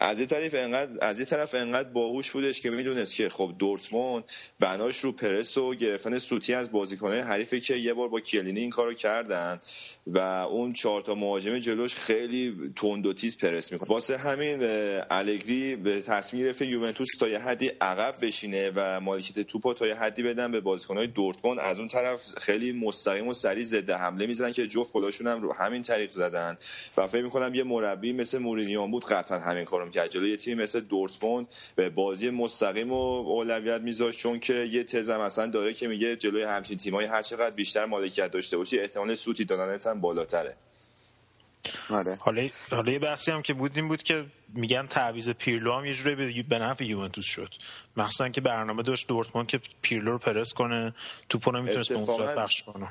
[0.00, 4.24] از یه طرف انقدر از یه طرف انقدر باهوش بودش که می‌دونست که خب دورتموند
[4.60, 8.70] بناش رو پرس و گرفتن سوتی از بازیکنهای حریفه که یه بار با کیلینی این
[8.70, 9.60] کارو کردن
[10.06, 13.88] و اون چهار تا مهاجم جلوش خیلی تند و تیز پرس می‌کنه.
[13.88, 14.58] واسه همین
[15.10, 19.94] الگری به تصمیم گرفت یوونتوس تا یه حدی عقب بشینه و مالکیت توپو تا یه
[19.94, 21.58] حدی بدن به بازیکنهای دورتموند.
[21.58, 25.52] از اون طرف خیلی مستقیم و سریع ضد حمله می‌زنن که جفت گلاشون هم رو
[25.52, 26.58] همین طریق زدن.
[26.96, 30.10] و فکر می‌کنم یه مربی مثل مورینیو بود قطعا همین کارو می‌کرد.
[30.10, 35.20] جلوی یه تیم مثل دورتموند به بازی مستقیم و اولویت میذاشت چون که یه تزم
[35.20, 39.44] اصلا داره که میگه جلوی همچین تیمایی هر چقدر بیشتر مالکیت داشته باشی احتمال سوتی
[39.44, 40.56] دادنت هم بالاتره.
[41.90, 42.16] آره.
[42.20, 45.94] حالا حالا یه بحثی هم که بود این بود که میگن تعویض پیرلو هم یه
[45.94, 47.54] جوری به- نفع یوونتوس شد.
[47.96, 50.94] مخصوصا که برنامه داشت دورتموند که پیرلو رو پرس کنه
[51.28, 52.88] توپو نمی‌تونست به اون صورت پخش کنه.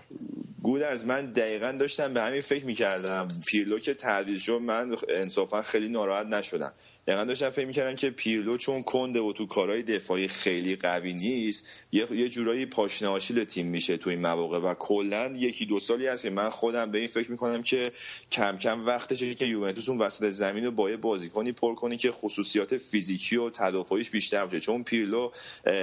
[0.63, 3.27] گودرز من دقیقا داشتم به همین فکر می‌کردم.
[3.47, 6.73] پیرلو که تعویض شد من انصافا خیلی ناراحت نشدم.
[7.07, 11.67] دقیقا داشتم فکر می‌کردم که پیرلو چون کنده و تو کارهای دفاعی خیلی قوی نیست
[11.91, 16.07] یه, یه جورایی پاشنه آشیل تیم میشه تو این مواقع و کلا یکی دو سالی
[16.07, 17.91] هست که من خودم به این فکر می‌کنم که
[18.31, 22.11] کم کم وقتشه که یوونتوس اون وسط زمین رو با یه بازیکنی پر کنی که
[22.11, 25.31] خصوصیات فیزیکی و تدافعیش بیشتر باشه چون پیرلو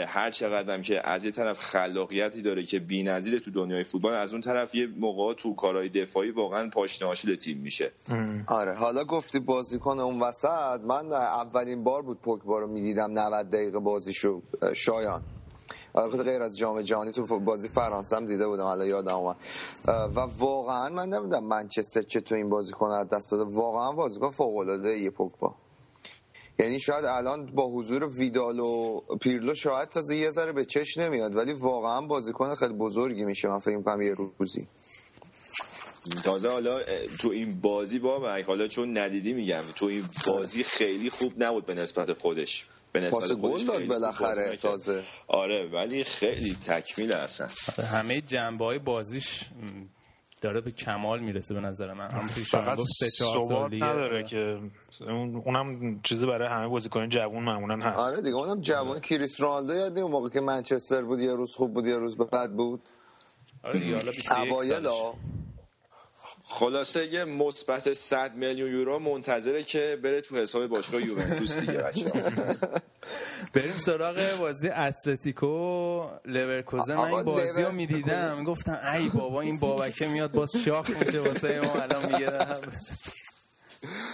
[0.06, 4.40] هر چقدرم که از یه طرف خلاقیتی داره که بی‌نظیره تو دنیای فوتبال از اون
[4.40, 7.92] طرف یه موقع تو کارهای دفاعی واقعا پاشنه آشیل تیم میشه.
[8.46, 10.80] آره حالا گفتی بازیکن اون وسط.
[10.80, 14.42] من اولین بار بود پوگبا رو می‌دیدم 90 دقیقه بازیشو.
[14.76, 15.22] شایان.
[15.94, 19.36] البته غیر از جام جهانی تو بازی فرانسه هم دیده بودم حالا یادم اومد.
[19.86, 23.44] و واقعا من نمی‌دونم منچستر چه تو این بازیکن از دست داده.
[23.44, 25.54] واقعا بازیکن فوق العاده یه پوگبا.
[26.58, 31.36] یعنی شاید الان با حضور ویدال و پیرلو شاید تازه یه ذره به چش نمیاد
[31.36, 34.66] ولی واقعا بازیکن خیلی بزرگی میشه من فکر می‌کنم یه روزی.
[36.24, 36.80] تازه حالا
[37.18, 41.74] تو این بازی با حالا چون ندیدی میگم تو این بازی خیلی خوب نبود به
[41.74, 42.66] نسبت خودش.
[42.92, 44.56] به نسبت گل داد خیلی خوب بالاخره.
[44.56, 45.02] تازه.
[45.28, 47.48] آره ولی خیلی تکمیل اصلا
[47.92, 49.44] همه جنبه های بازیش
[50.40, 52.78] داره به کمال می‌رسه به نظر من هم فقط
[53.18, 53.72] ثبات.
[53.72, 54.58] نداره که
[55.00, 59.74] اون اونم چیزی برای همه بازیکن جوون معمولا هست آره دیگه اونم جوان کریس رونالدو
[59.74, 62.80] یادی اون موقع که منچستر بود یه روز خوب بود یه روز بد بود
[63.62, 64.88] آره دیگه حالا 21 اوایل سالشه.
[64.88, 65.14] ها.
[66.50, 72.20] خلاصه یه مثبت 100 میلیون یورو منتظره که بره تو حساب باشگاه یوونتوس دیگه بچه‌ها.
[73.54, 76.02] بریم سراغ بازی اتلتیکو.
[76.24, 76.94] لورکوزن.
[76.96, 78.44] من این بازی رو می‌دیدم.
[78.44, 82.30] گفتم ای بابا این بابکه میاد باز شاخ میشه واسه ما الان میگه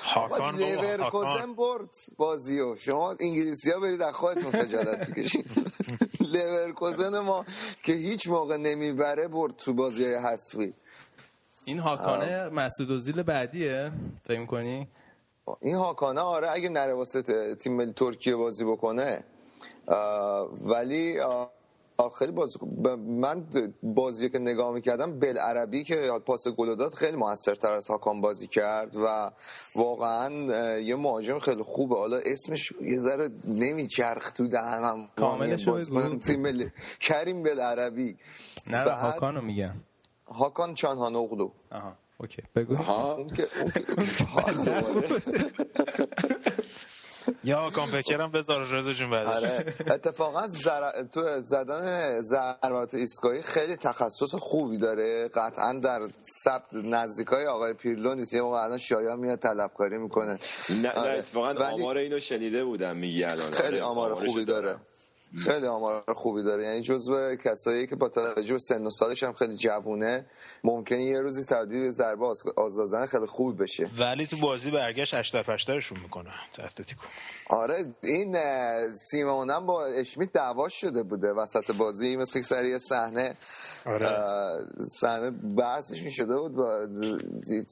[0.04, 2.76] هاکان لیورکوزن برد بازیو.
[2.76, 5.50] شما انگلیسی ها برید از خودتون خجالت بکشید.
[6.34, 7.44] لیورکوزن ما
[7.82, 10.74] که هیچ موقع نمی‌بره برد تو بازی های حذفی.
[11.64, 13.92] این هاکانه مسعود اوزیل بعدیه
[14.24, 14.88] فکر می‌کنی؟
[15.60, 17.22] این هاکانه آره اگه نره واسه
[17.54, 19.24] تیم ملی ترکیه بازی بکنه.
[19.86, 21.50] آه، ولی آه،
[22.18, 23.46] خیلی بازی ب- من
[23.82, 28.96] بازی که نگاه می‌کردم بلعربی که پاس گل داد خیلی موثرتر از هاکان بازی کرد
[28.96, 29.30] و
[29.74, 30.30] واقعا
[30.78, 31.96] یه مهاجم خیلی خوبه.
[31.96, 35.04] حالا اسمش یه ذره نمیچرخ تو دهنم.
[36.08, 36.18] بگو.
[36.18, 36.70] تیم ملی.
[37.00, 38.16] کریم بلعربی
[38.70, 39.74] نه بعد- هاکانو میگم.
[40.38, 41.50] هاکان چانهانوغلو.
[41.72, 41.92] آها.
[42.18, 42.42] اوکی.
[42.56, 42.76] بگو.
[43.36, 43.48] که
[44.34, 45.22] حال دوباره.
[47.44, 49.26] یا هاکان فکرم بذار رضا جون بعدش.
[49.26, 49.74] آره.
[49.90, 51.02] اتفاقا زر...
[51.02, 55.28] تو زدن ضربات ایستگاهی خیلی تخصص خوبی داره.
[55.28, 56.00] قطعا در
[56.44, 58.32] سبت نزدیکای آقای پیرلو نیست.
[58.34, 60.38] یه موقع الان شایان میاد طلبکاری می‌کنه.
[60.70, 61.18] نه نه آره.
[61.18, 63.50] اتفاقا ولی آمار اینو شنیده بودم میگی الان.
[63.50, 64.76] خیلی آره، آمار خوبی داره.
[65.38, 66.64] خیلی آمار خوبی داره.
[66.64, 70.26] یعنی جزو کسایی که با توجه به سن و سالش هم خیلی جوونه
[70.64, 73.90] ممکنه یه روزی تبدیل به ضربه آز- آزادن خیلی خوبی بشه.
[73.98, 77.06] ولی تو بازی برگشت اشتر پشترشون می‌کنه اتلتیکو.
[77.50, 82.78] آره این اه، سیمونم با اشمیت دعواش شده بوده وسط بازی مثل که سر یه
[82.78, 83.36] صحنه
[83.86, 84.08] آره.
[85.00, 86.86] صحنه بحثش می‌شده بود با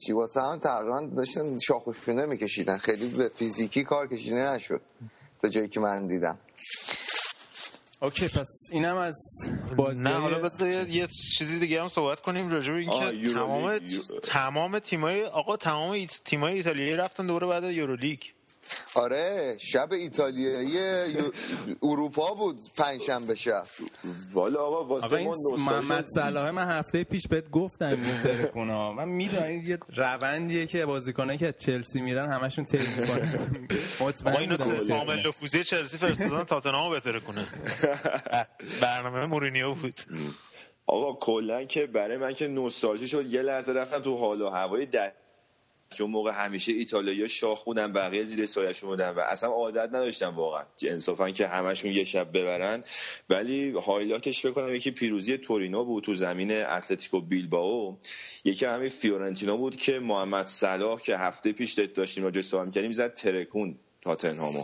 [0.05, 2.77] چی واسه هم تقریبا داشتن شاخ و شونه میکشیدن.
[2.77, 4.81] خیلی به فیزیکی کار کشیده نشد
[5.41, 6.37] تا جایی که من دیدم.
[8.03, 9.15] اوکی پس اینم از
[9.77, 13.33] بازی نه حالا بذار یه- یه چیزی دیگه هم صحبت کنیم راجع به اینکه.
[13.33, 13.77] تمام
[14.23, 18.19] تمام تیمای آقا تمام تیمای ایتالیایی رفتن دوره بعد یورولیگ
[18.95, 20.77] آره شب ایتالیایی
[21.81, 23.63] اروپا بود پنجشنبه شب.
[24.33, 28.21] والا آقا آقا واسه این ما محمد نوستالژی صلاح من هفته پیش بهت گفتم این
[28.23, 28.91] ترکونا.
[28.93, 33.39] من می‌دونم این یه روندیه که بازیکنایی که از چلسی میرن همشون تیر می‌کنه
[33.99, 34.57] آقا مطمئن اینو
[34.87, 37.45] کامل نفوذی چلسی فرستادن تاتنهامو بهتره کنه
[38.81, 39.99] برنامه مورینیو بود.
[40.87, 44.85] آقا کلا که برای من که نوستالژی شد یه لحظه رفتم تو حال و هوای
[44.85, 45.11] در
[45.97, 50.63] که موقع همیشه ایتالیایی شاخ بودن بقیه زیر سایه‌شون بودن و اصلا عادت نداشتم واقعا.
[50.81, 52.83] انصافا که همشون یه شب ببرن.
[53.29, 57.97] ولی highlight ش بکنم یکی پیروزی تورینو بود تو زمین اتلتیکو بیلبائو.
[58.45, 63.13] یکی همین فیورنتینا بود که محمد صلاح که هفته پیش داشتیم راجع صحبت کردیم زد
[63.13, 64.63] ترکون تاتنهامو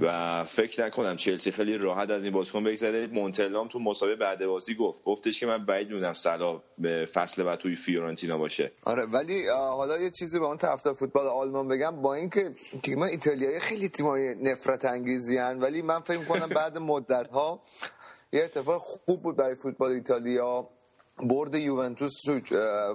[0.00, 3.06] و فکر نکنم چلسی خیلی راحت از این بازیکن بگذره.
[3.06, 5.04] مونتلام تو مسابقه بعد بازی گفت.
[5.04, 8.72] گفتش که من بعید می‌دونم صلاح به فصل بعد توی فیورنتینا باشه.
[8.84, 12.02] آره ولی حالا یه چیزی به اون طرفدار فوتبال آلمان بگم.
[12.02, 17.30] با اینکه تیم ایتالیایی خیلی تیمای نفرت انگیزی هن، ولی من فکر کنم بعد مدت
[17.30, 17.62] ها
[18.32, 20.68] یه اتفاق خوب بود برای فوتبال ایتالیا.
[21.18, 22.12] برد یوونتوس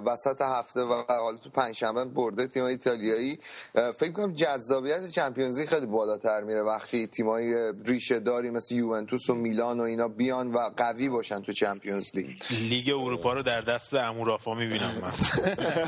[0.06, 3.38] وسط هفته و حالا تو پنجشنبه برده تیم ایتالیایی.
[3.74, 9.34] فکر کنم جذابیت چمپیونز لیگ خیلی بالاتر میره وقتی تیمای ریشه داری مثل یوونتوس و
[9.34, 12.28] میلان و اینا بیان و قوی باشن تو چمپیونز لیگ.
[12.70, 15.12] لیگ اروپا رو در دست امورافا می‌بینم من.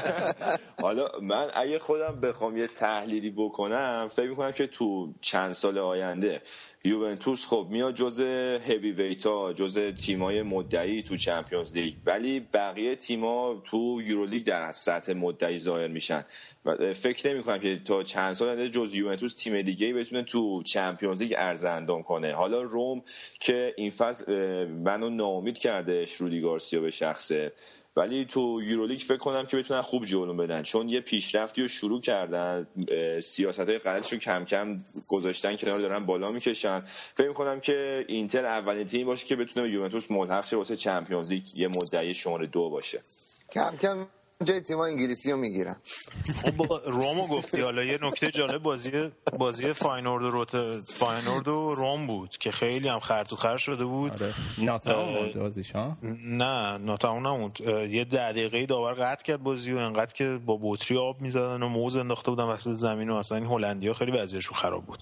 [0.82, 6.42] حالا من اگه خودم بخوام یه تحلیلی بکنم فکر می‌کنم که تو چند سال آینده
[6.84, 8.20] یوونتوس خب میاد جز
[8.64, 11.94] هیوی ویتا جز تیمای مدعی تو چمپیونز لیگ.
[12.06, 16.24] ولی بقیه تیما تو یورولیگ در سطح مدعی ظاهر میشن.
[16.64, 20.62] و فکر نمی کنم که تا چند سال آینده جز یوونتوس تیم دیگه بتونه تو
[20.62, 22.34] چمپیونز لیگ ارز اندام کنه.
[22.34, 23.02] حالا روم
[23.40, 27.52] که این فصل منو ناامید کرده رودی گارسیا به شخصه.
[27.96, 30.62] ولی تو یورولیگ فکر کنم که بتونن خوب جلو بدن.
[30.62, 32.66] چون یه پیشرفتی رو شروع کردن
[33.22, 36.82] سیاست های غلطشون کم کم گذاشتن کنار دارن بالا می‌کشن.
[37.14, 41.32] فکر کنم که اینتر اولین تیم باشه که بتونه به یوونتوس ملحق شه واسه Champions
[41.32, 41.44] League.
[41.54, 43.00] یه مدعی شماره دو باشه.
[43.52, 44.06] کم کم
[44.44, 45.76] جای تیم‌ها انگلیسی رو می‌گیرن.
[46.42, 51.74] خب با رومو گفتی حالا یه نکته جالب بازی بازی فاینورد و روت فاینورد و
[51.74, 54.12] روم بود که خیلی هم خر تو خر شده بود.
[54.12, 54.34] آره.
[55.22, 60.12] بود بازیش ها؟ نه نموند اه، یه ده دقیقه داور قطع کرد بازی و انقدر
[60.12, 63.94] که با بطری آب می‌زدن و موز انداخته بودن وسط زمین و اصلا این هلندیا
[63.94, 64.98] خیلی وضعیتشون خراب بود.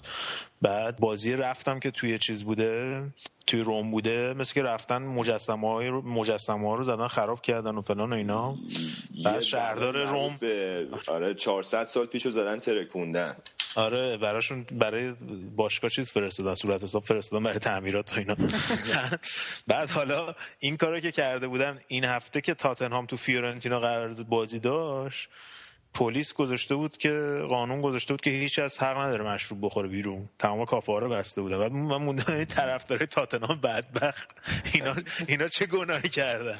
[0.61, 3.03] بعد بازی رفتم که توی چیز بوده
[3.47, 7.75] توی روم بوده مثل که رفتن مجسمه های رو مجسمه ها رو زدن خراب کردن
[7.75, 8.57] و فلان و اینا.
[9.25, 13.35] بعد شهردار روم به آره 400 سال پیشو زدن ترکوندن.
[13.75, 15.13] آره براشون برای
[15.55, 18.35] باشگاه چیز فرستادن صورت حساب فرستادن برای تعمیرات و اینا.
[19.67, 24.59] بعد حالا این کارو که کرده بودن این هفته که تاتنهام تو فیورنتینا قرار بازی
[24.59, 25.29] داشت
[25.93, 30.29] پلیس گذاشته بود که قانون گذاشته بود که هیچ از حق نداره مشروب بخوره بیرون.
[30.39, 34.29] تمام کافه رو بسته بودن بعد من موندم این طرفدار تاتنهام بدبخت.
[34.73, 34.95] اینا
[35.27, 36.59] اینا چه گناهی کردن؟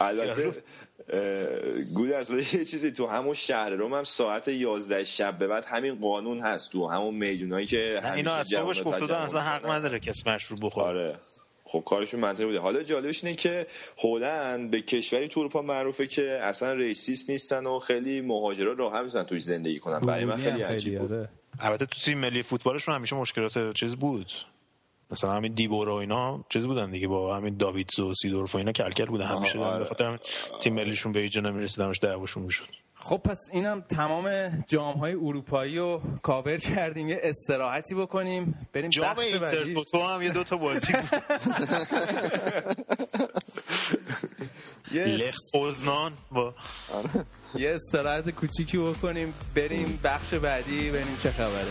[0.00, 0.62] البته
[1.94, 6.40] گودرز یه چیزی تو همون شهر روم هم ساعت 11 شب به بعد همین قانون
[6.40, 9.66] هست تو همون میدونایی که اینا جوونا گفته بودن اصلا حق.
[9.66, 10.86] نداره کسی مشروب بخوره.
[10.86, 11.18] آره.
[11.64, 12.58] خب کارشون منطقی بوده.
[12.58, 13.66] حالا جالبش اینه که
[13.98, 19.24] هلند به کشوری تو اروپا معروفه که اصلا racist نیستن و خیلی مهاجرا راحت می‌تونن
[19.24, 20.00] توش زندگی کنن.
[20.00, 21.12] برای من خیلی عجیب بود.
[21.12, 21.28] آره.
[21.60, 24.32] البته تو تیم ملی فوتبالشون همیشه مشکلات چیز بود.
[25.10, 28.72] مثلا همین دی‌بوئرا و اینا چیز بودن دیگه با همین داویدز و سیدورف و اینا
[28.72, 29.78] کلکل بودن همیشه آره.
[29.78, 30.18] به خاطر همین
[30.60, 32.68] تیم ملیشون به اینجا نمیرسیدنش دعواشون می‌شد.
[33.04, 37.08] خب پس اینم تمام جام های اروپایی رو کاور کردیم.
[37.08, 38.68] یه استراحتی بکنیم.
[38.72, 39.14] بریم جام.
[39.92, 40.92] تو هم یه دو تا بازی
[44.92, 46.54] لخت پوزنان با
[47.54, 49.34] یه استراحت کوچیکی بکنیم.
[49.54, 51.70] بریم بخش بعدی ببینیم چه خبره.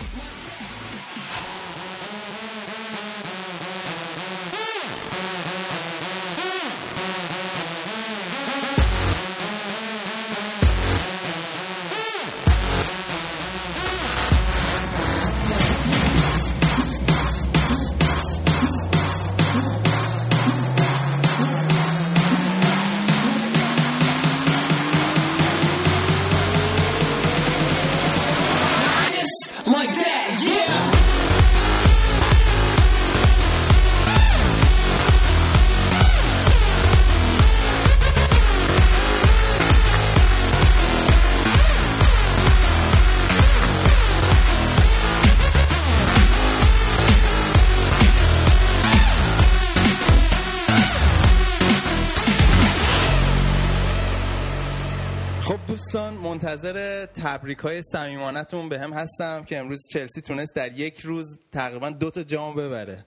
[56.52, 61.90] منتظر تبریک های صمیمانتون به هم هستم که امروز چلسی تونست در یک روز تقریبا
[61.90, 63.06] دو تا جام ببره.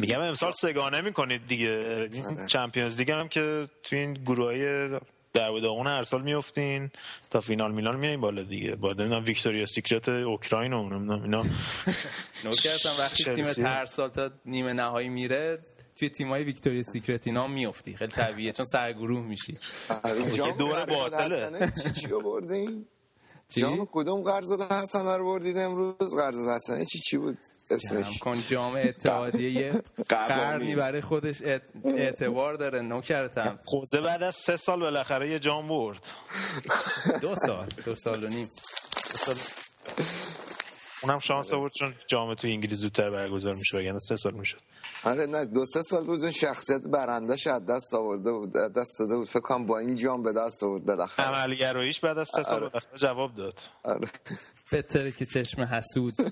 [0.00, 2.08] میگم امسال سه‌گانه می‌کنید دیگه.
[2.46, 4.88] Champions League هم که تو این گروه های
[5.32, 6.90] در داغون هر سال میفتین
[7.30, 8.76] تا فینال میلان میایین بالا دیگه.
[8.76, 11.44] با نمی‌دونم ویکتوریا سیکرت اوکراین و نمی‌دونم اینا.
[12.44, 13.66] نوکرتم وقتی تیم.
[13.66, 15.58] هر سال تا نیمه نهایی میره
[15.98, 17.96] توی تیمای ویکتوریا سیکرت اینا هم میافتی.
[17.96, 19.58] خیلی طبیعیه چون سرگروه میشی.
[20.04, 21.72] آره، جام دور قرض باطله.
[22.00, 22.86] چی بردین؟
[23.54, 27.38] چی؟ جام کدوم قرض حسنه رو بردید امروز؟ قرض حسنه چی چی بود
[27.70, 29.82] اسمش؟ کن جام اتحادیه یه.
[30.08, 35.68] قرنی برای خودش اعت- اعتبار داره نوکرتم خوزه بعد از سه سال بالاخره یه جام
[35.68, 36.06] برد.
[37.20, 38.48] دو سال دو سال و نیم.
[41.02, 44.60] اونم شانس آورد چون جام تو انگلیس زودتر برگزار میشه وگرنه سه سال می‌شد.
[45.04, 49.16] آره نه دو سه سال بود اون شخصیت برندش از دست آورده بود دست داده
[49.16, 49.28] بود.
[49.28, 51.26] فکر کنم با این جام به دست آورد بالاخره.
[51.26, 52.80] عملگراییش بعد از سه سال آره.
[52.94, 53.60] جواب داد.
[53.82, 54.08] آره.
[54.70, 56.14] بهتره که چشم حسود.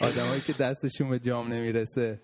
[0.00, 2.20] آدمایی که دستشون به جام نمی‌رسه.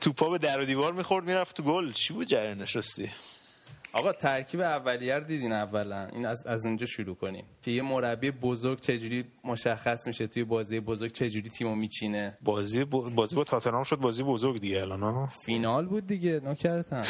[0.00, 1.92] توپا به در و دیوار می‌خورد می‌رفت تو گل.
[1.92, 3.10] چی بود جریانش راستی
[3.96, 7.44] آقا ترکیب اولیه رو دیدین اولا؟ این از, از اینجا شروع کنیم.
[7.62, 12.90] که یه مربی بزرگ چجوری مشخص میشه؟ توی بازی بزرگ چجوری تیمو میچینه؟ بازی ب-
[13.14, 17.02] بازی با تاتنهام شد بازی بزرگ دیگه الان ها فینال بود دیگه نوکرتم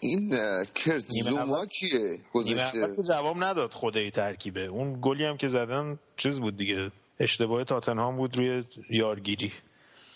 [0.00, 0.28] این
[0.74, 4.60] کرت نیمه زوما کیه؟ نیمه گذاشته جواب نداد خدای ترکیبه.
[4.60, 6.90] اون گلی هم که زدن چیز بود دیگه.
[7.20, 9.52] اشتباه تاتنهام بود روی یارگیری.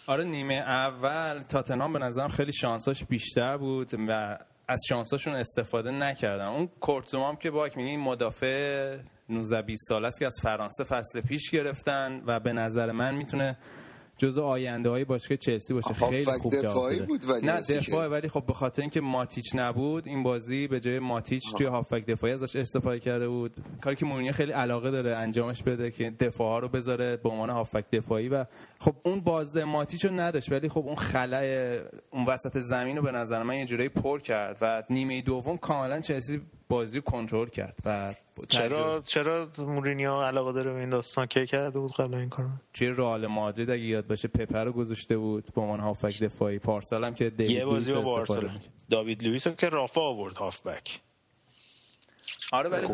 [0.07, 4.39] آره نیمه اول تاتنهام به نظرم خیلی شانساش بیشتر بود و
[4.73, 8.97] از شانساشون استفاده نکردن اون کورتزوما هم که باک میگه این مدافع
[9.29, 13.57] 19 20 ساله است که از فرانسه فصل پیش گرفتن و به نظر من می‌تونه
[14.19, 17.01] جزو آینده های باشگاه چلسی باشه آها، خیلی خوب جواب دفاعی.
[17.01, 17.61] بود ولی نه.
[17.61, 22.07] دفاع ولی خب به خاطر اینکه ماتیچ نبود این بازی به جای ماتیچ توی هافک
[22.07, 26.49] دفاعی ازش استفاده کرده بود کاری که مورینیو خیلی علاقه داره انجامش بده که دفاع
[26.49, 28.45] ها رو بذاره به عنوان هافک دفاعی و
[28.85, 31.79] خب اون بازده ماتیچ رو نداشت ولی خب اون خلای
[32.11, 36.01] اون وسط زمین رو به نظر من یه جورایی پر کرد و نیمه دوم کاملا
[36.01, 38.15] چلسی بازی رو کنترل کرد و
[38.49, 42.89] چرا چرا مورینیو علاقه داره به این داستان؟ کی کرده بود قبل این کارو؟ توی
[42.89, 46.59] رئال مادرید اگه یاد باشه پپه رو گذاشته بود به عنوان هافک دفاعی.
[46.59, 48.73] پارسال هم که دیوید یه بازی با لوئیس استفاده بارسلون می‌کرد.
[48.91, 51.01] داوید لوئیس که رافا آورد هافبک.
[52.53, 52.87] آره ولی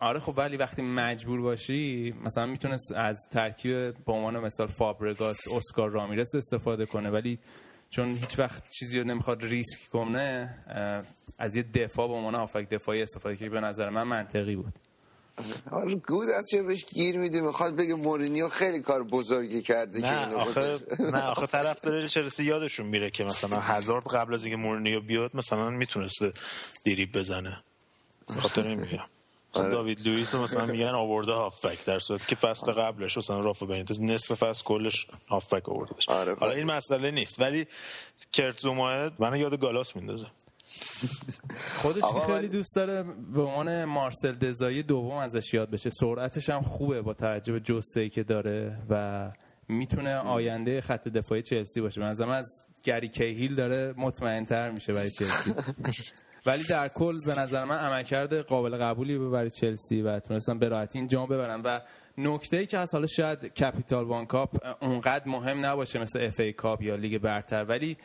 [0.00, 5.90] آره خب ولی وقتی مجبور باشی مثلا می‌تونست از ترکیب به عنوان مثال فابرگاس اسکار
[5.90, 7.38] رامیرس استفاده کنه ولی
[7.90, 10.54] چون هیچ وقت چیزی رو نمی‌خواد ریسک کنه
[11.38, 14.72] از یه دفاع به عنوان هافک دفاعی استفاده که به نظر من منطقی بود.
[15.70, 20.06] آره گود از چه بهش گیر میدی؟ می‌خواد بگه مورینیو خیلی کار بزرگی کرده که
[20.06, 20.78] نه آخه.
[21.00, 25.36] نه آخه طرف داره چلسی یادشون میره که مثلا هزارد قبل از اینکه مورینیو بیاد
[25.36, 26.32] مثلا می‌تونسته
[26.84, 27.62] دیریب بزنه.
[28.40, 28.92] خاطر این میگم.
[28.92, 29.15] مثلا
[29.60, 29.70] آره.
[29.70, 34.02] داوید لوئیس رو مثلا میگن آورده هافبک در صورتی که فصل قبلش مثلا رافا بنیتز
[34.02, 36.58] نصف فصل کلش هافبک آوردهش آره، حالا بله.
[36.60, 37.40] این مسئله نیست.
[37.40, 37.66] ولی
[38.32, 40.26] کرت زوماه منو یاد گالاس میندازه
[41.82, 43.02] خودش آقا خیلی دوست داره
[43.34, 45.90] به عنوان مارسل دزایی دوم ازش یاد بشه.
[45.90, 49.30] سرعتش هم خوبه با توجه به جسه که داره و
[49.68, 52.00] می‌تونه آینده خط دفاعی چلسی باشه.
[52.00, 55.54] من من از گری کیهیل داره مطمئن تر میشه برای چلسی.
[56.46, 60.68] ولی در کل به نظر من عملکرد قابل قبولی بود برای چلسی و تونستن به
[60.68, 61.62] راحتی این جام ببرن.
[61.64, 61.80] و
[62.18, 66.82] نکته ای که از حالا شاید Capital One Cup اونقدر مهم نباشه مثل FA Cup
[66.82, 67.96] یا لیگ برتر ولی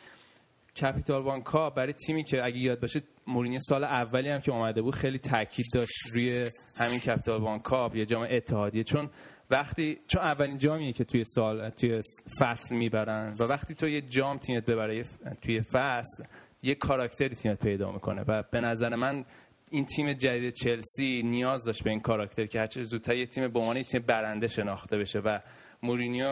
[0.76, 4.82] Capital One Cup برای تیمی که اگه یاد باشه مورینیو سال اولی هم که اومده
[4.82, 8.84] بود خیلی تاکید داشت روی همین Capital One Cup یا جام اتحادیه.
[8.84, 9.10] چون
[9.50, 12.00] وقتی چون اولین جامیه که توی سال توی
[12.40, 15.04] فصل می‌برن و وقتی تو یه جام تیمت ببره
[15.42, 16.24] توی فصل
[16.62, 19.24] یه کاراکتری تیمت پیدا می‌کنه و به نظر من
[19.70, 23.58] این تیم جدید چلسی نیاز داشت به این کاراکتر که هرچه زودتر یه تیم به
[23.58, 25.38] عنوان تیم برنده شناخته بشه و
[25.82, 26.26] مورینیو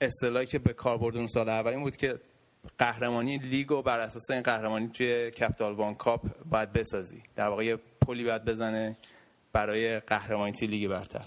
[0.00, 2.18] اصطلاحی که به کار برد اون سال اول این بود که
[2.78, 7.22] قهرمانی لیگ و بر اساس این قهرمانی توی Capital One Cup باید بسازی.
[7.36, 8.96] در واقع یه پلی باید بزنه
[9.52, 11.26] برای قهرمانی توی لیگ برتر.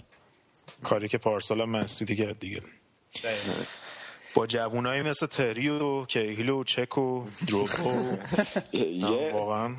[0.83, 2.61] کاری که پارسال هم منسیتی کرد دیگه.
[4.37, 8.17] با جوونایی مثل تری و کیهیل و چک و دروگبا و
[8.77, 9.75] یه واقعا.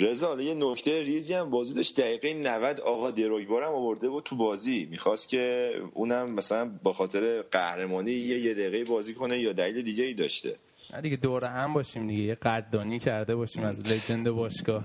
[0.00, 2.00] رضا یه نکته ریزی هم بازی داشت.
[2.00, 4.88] دقیقه 90 آقا دروگبا رو هم آورده بود تو بازی.
[4.90, 10.04] می‌خواست که اونم مثلا با خاطر قهرمانی یه یه دقیقه بازی کنه یا دلیل دیگه
[10.04, 10.56] ای داشته.
[10.94, 14.84] نه دیگه دور هم باشیم دیگه یه قدردانی کرده باشیم از لجند باشگاه.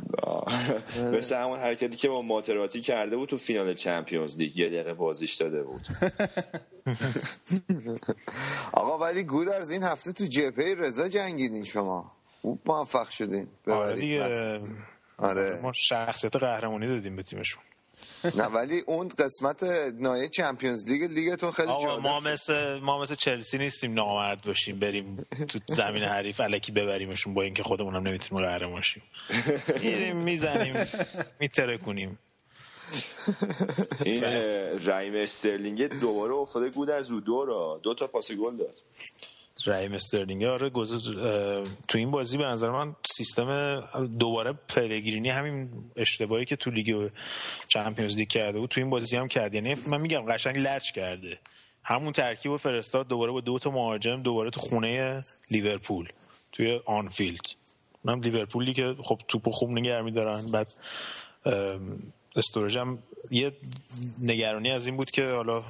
[1.13, 5.35] مثل همون حرکتی که با ماتراتی کرده بود تو فینال چمپیونز لیگ یه دقیقه بازیش
[5.35, 5.87] داده بود.
[8.73, 12.11] آقا ولی گودرز این هفته تو جبهه رضا جنگیدین شما.
[12.41, 13.47] خوب موفق شدین.
[13.67, 14.61] آره دیگه.
[15.17, 15.59] آره.
[15.61, 17.63] ما شخصیت قهرمانی دادیم به تیمشون.
[18.35, 19.63] نه ولی اون قسمت
[19.99, 22.19] نهایی چمپیونز لیگ لیگتون خیلی آقا جالب ما.
[22.19, 27.63] مثل ما مثل چلسی نیستیم نامرد باشیم بریم تو زمین حریف الکی ببریمشون با اینکه
[27.63, 29.03] خودمونم نمی‌تونیم قهرمان شیم
[29.81, 30.87] میریم می‌زنیم
[31.39, 32.19] میترکونیم.
[34.05, 34.31] این اه،
[34.85, 38.81] رحیم استرلینگ دوباره افتاده گودرز رو دو را دو تا پاس گل داد.
[39.67, 40.43] رحیم استرلینگ.
[40.43, 43.79] آره اه، تو این بازی به نظر من سیستم
[44.19, 47.09] دوباره پلگرینی همین اشتباهی که تو لیگ
[47.67, 49.53] Champions League کرده بود تو این بازی هم کرد.
[49.53, 51.39] یعنی من میگم قشنگ لج کرده.
[51.83, 56.09] همون ترکیب و فرستاد دوباره با دو تا مهاجم دوباره تو خونه لیورپول
[56.51, 57.45] توی آنفیلد.
[58.03, 60.73] من لیورپولی که خب توپو خوب نگه میدارن بعد
[62.35, 62.99] استورج هم
[63.31, 63.51] یه
[64.19, 65.63] نگرانی از این بود که حالا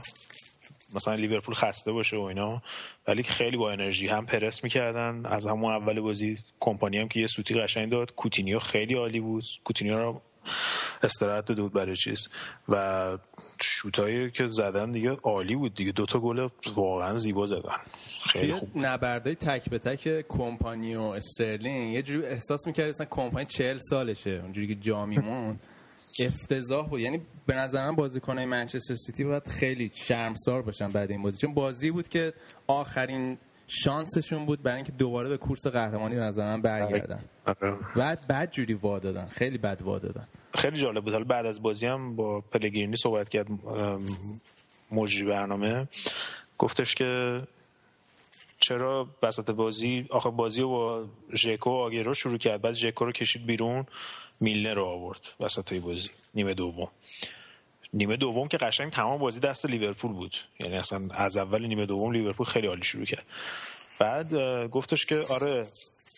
[0.95, 2.61] مثلا لیورپول خسته باشه و اینا
[3.07, 5.25] ولی خیلی با انرژی هم پرس می‌کردن.
[5.25, 8.13] از همون اول بازی کمپانی هم که یه سوتی قشنگ داد.
[8.15, 9.43] کوتینیو خیلی عالی بود.
[9.63, 10.21] کوتینیو رو
[11.03, 12.27] استراحت داده بود برای چیز.
[12.69, 13.17] و
[13.61, 15.91] شوتایی که زدن دیگه عالی بود دیگه.
[15.91, 17.77] دوتا گل واقعا زیبا زدن.
[18.25, 23.45] خیلی خوب نبردای تک به تک کمپانی و استرلینگ یه جوری احساس می‌کردی مثلا کمپانی
[23.45, 24.39] چهل سالشه.
[24.43, 25.59] اونجوری که جا میمون
[26.19, 26.99] افتضاح بود.
[26.99, 31.37] یعنی به نظر من بازیکنای منچستر سیتی باید خیلی شرمسار باشن بعد این بازی.
[31.37, 32.33] چون بازی بود که
[32.67, 33.37] آخرین
[33.67, 37.23] شانسشون بود برای اینکه دوباره به کورس قهرمانی به نظر من برگردن.
[37.45, 37.77] آره.
[37.95, 39.25] بعد بد جوری وا دادن.
[39.25, 40.27] خیلی بد وا دادن.
[40.53, 41.13] خیلی جالب بود.
[41.13, 43.47] حالا بعد از بازی هم با پلگرینی صحبت کرد
[44.91, 45.87] مجری برنامه.
[46.57, 47.41] گفتش که
[48.59, 52.61] چرا وسط بازی آخه بازی رو با ژکو و آگیرو شروع کرد.
[52.61, 53.85] بعد ژکو رو کشید بیرون.
[54.41, 56.87] میلنر رو آورد وسط بازی نیمه دوم.
[57.93, 60.37] نیمه دوم که قشنگ تمام بازی دست لیورپول بود.
[60.59, 63.25] یعنی اصلا از اول نیمه دوم لیورپول خیلی عالی شروع کرد.
[63.99, 64.33] بعد
[64.67, 65.67] گفتش که آره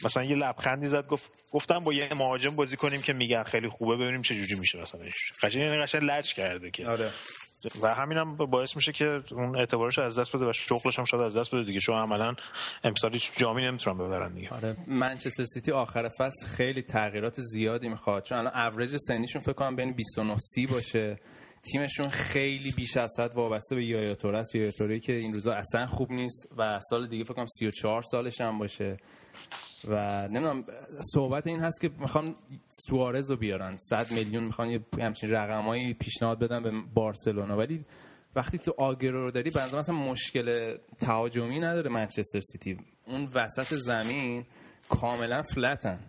[0.05, 3.95] مثلا یه لبخندی زد گفت گفتم با یه مهاجم بازی کنیم که میگن خیلی خوبه
[3.95, 5.01] ببینیم چه جوری میشه مثلا.
[5.41, 6.87] قشنگ یعنی قشنگ لج کرده که.
[6.87, 7.11] آره.
[7.81, 11.37] و همینم باعث میشه که اون اعتبارش از دست بده و شغلش هم شاید از
[11.37, 12.35] دست بده دیگه چون عملا
[12.83, 14.49] امسال هیچ جامی نمی‌تونن ببرن دیگه.
[14.49, 14.75] آره.
[14.87, 18.23] منچستر سیتی آخر فصل خیلی تغییرات زیادی می‌خواد.
[18.23, 21.19] چون الان اوریج سنیشون فکر کنم بین 29 30 باشه.
[21.71, 25.53] تیمشون خیلی بیش از حد وابسته به یایا توره است یایا توره که این روزا
[25.53, 28.97] اصلا خوب نیست و سال دیگه فکر کنم 34 سالش هم باشه.
[29.87, 30.63] و نمی‌دونم
[31.13, 32.35] صحبت این هست که می‌خوان
[32.67, 33.77] سوارز رو بیارن.
[33.77, 37.57] 100 میلیون می‌خوان یه همچین رقمایی پیشنهاد بدن به بارسلونا.
[37.57, 37.85] ولی
[38.35, 42.77] وقتی تو آگرو رو داری بنظرم مثلا مشکل تهاجمی نداره منچستر سیتی.
[43.07, 44.45] اون وسط زمین
[44.89, 45.99] کاملا فلتن.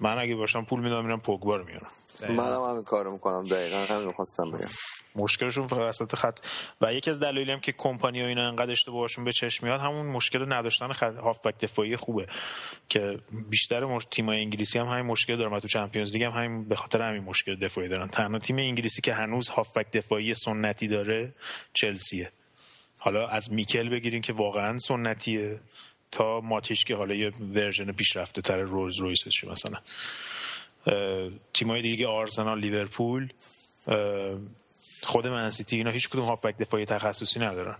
[0.00, 1.90] من اگه باشم پول میدم میرم پوگبا رو میارم.
[2.20, 3.44] منم همین کارو می‌کنم.
[3.44, 4.68] دقیقا همین می‌خواستم بگم.
[5.16, 6.38] مشکلشون وسط خط.
[6.80, 10.06] و یکی از دلایلی هم که کمپانی و اینا انقدر اشتباهشون به چشم میاد همون
[10.06, 12.26] مشکل نداشتن خط هافبک دفاعی خوبه.
[12.88, 13.18] که
[13.50, 14.04] بیشتر مش...
[14.10, 17.56] تیمای انگلیسی هم همین مشکل دارن تو Champions League هم همین به خاطر همین مشکل
[17.56, 18.08] دفاعی دارن.
[18.08, 21.32] تنها تیم انگلیسی که هنوز هافبک دفاعی سنتی داره
[21.74, 22.30] چلسیه.
[22.98, 25.60] حالا از میکل بگیرین که واقعا سنتیه
[26.12, 29.78] تا ماتیش که حالا یه version پیشرفته تر رولز رویسشه مثلا.
[31.52, 33.28] تیمای دیگه آرسنال لیورپول
[35.02, 37.76] خود منسیتی اینا هیچ کدوم هافبک دفاعی تخصصی ندارن.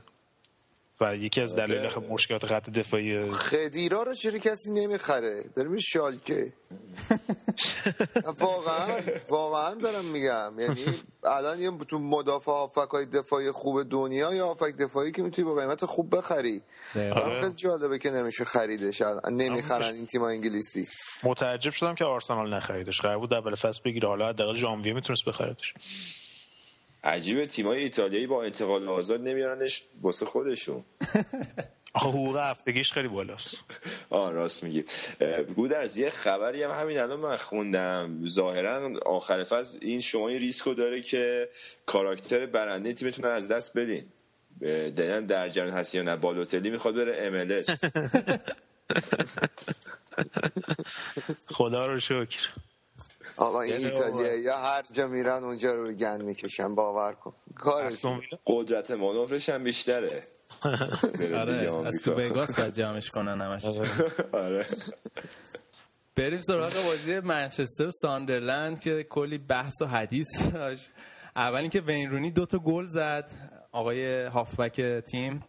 [1.02, 5.80] و یکی از دلایل خب مشکلات خط دفاعی خدیرا رو چرا کسی نمی‌خره؟ داره میره
[5.80, 6.52] شالکه.
[8.40, 10.52] واقعا واقعا دارم میگم.
[10.58, 10.84] یعنی
[11.24, 15.54] الان یه تو مدافع هافک های دفاعی خوب دنیا یا هافک دفاعی که می‌تونی با
[15.54, 16.62] قیمت خوب بخری؟
[16.92, 19.02] خیلی جالبه که نمیشه خریدش.
[19.02, 19.34] الان.
[19.34, 20.88] نمی‌خرن این تیم انگلیسی.
[21.22, 23.00] متعجب شدم که آرسنال نخریدش.
[23.00, 24.08] قرار بود اول فصل بگیره.
[24.08, 25.74] حالا حداقل ژانویه می‌تونست بخریدش.
[27.04, 30.84] عجیبه تیمای ایتالیایی با انتقال آزاد نمیارنش واسه خودشون.
[31.94, 33.54] حقوق هفتگیش خیلی بالاست.
[34.10, 34.84] آه راست میگی.
[35.54, 38.28] گودرز یه خبری هم همین الان من خوندم.
[38.28, 41.48] ظاهرا آخر فصل این شما این ریسکو داره که
[41.86, 44.04] کاراکتر برنده تیمتون از دست بدین.
[44.96, 46.16] دقیقا در جریان هستی یا نه.
[46.16, 47.70] بالوتلی می‌خواد بره MLS
[51.56, 52.48] خدا رو شکر.
[53.40, 57.32] آقا این ایتالیا یا هر جا میرن اونجا رو گند می‌کشن باور کن.
[57.54, 57.94] کارش
[58.46, 60.22] قدرت مانورش هم بیشتره.
[60.64, 62.12] آره از تو.
[62.12, 63.64] وگاس باید جمعش کنن همش.
[64.32, 64.66] آره.
[66.16, 70.90] بریم سراغ بازی منچستر و ساندرلند که کلی بحث و حدیث داشت.
[71.36, 73.30] اول اینکه وین رونی دو تا گل زد
[73.72, 75.42] آقای هافبک تیم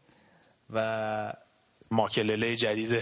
[0.69, 1.33] و
[1.91, 2.91] ماکلله جدید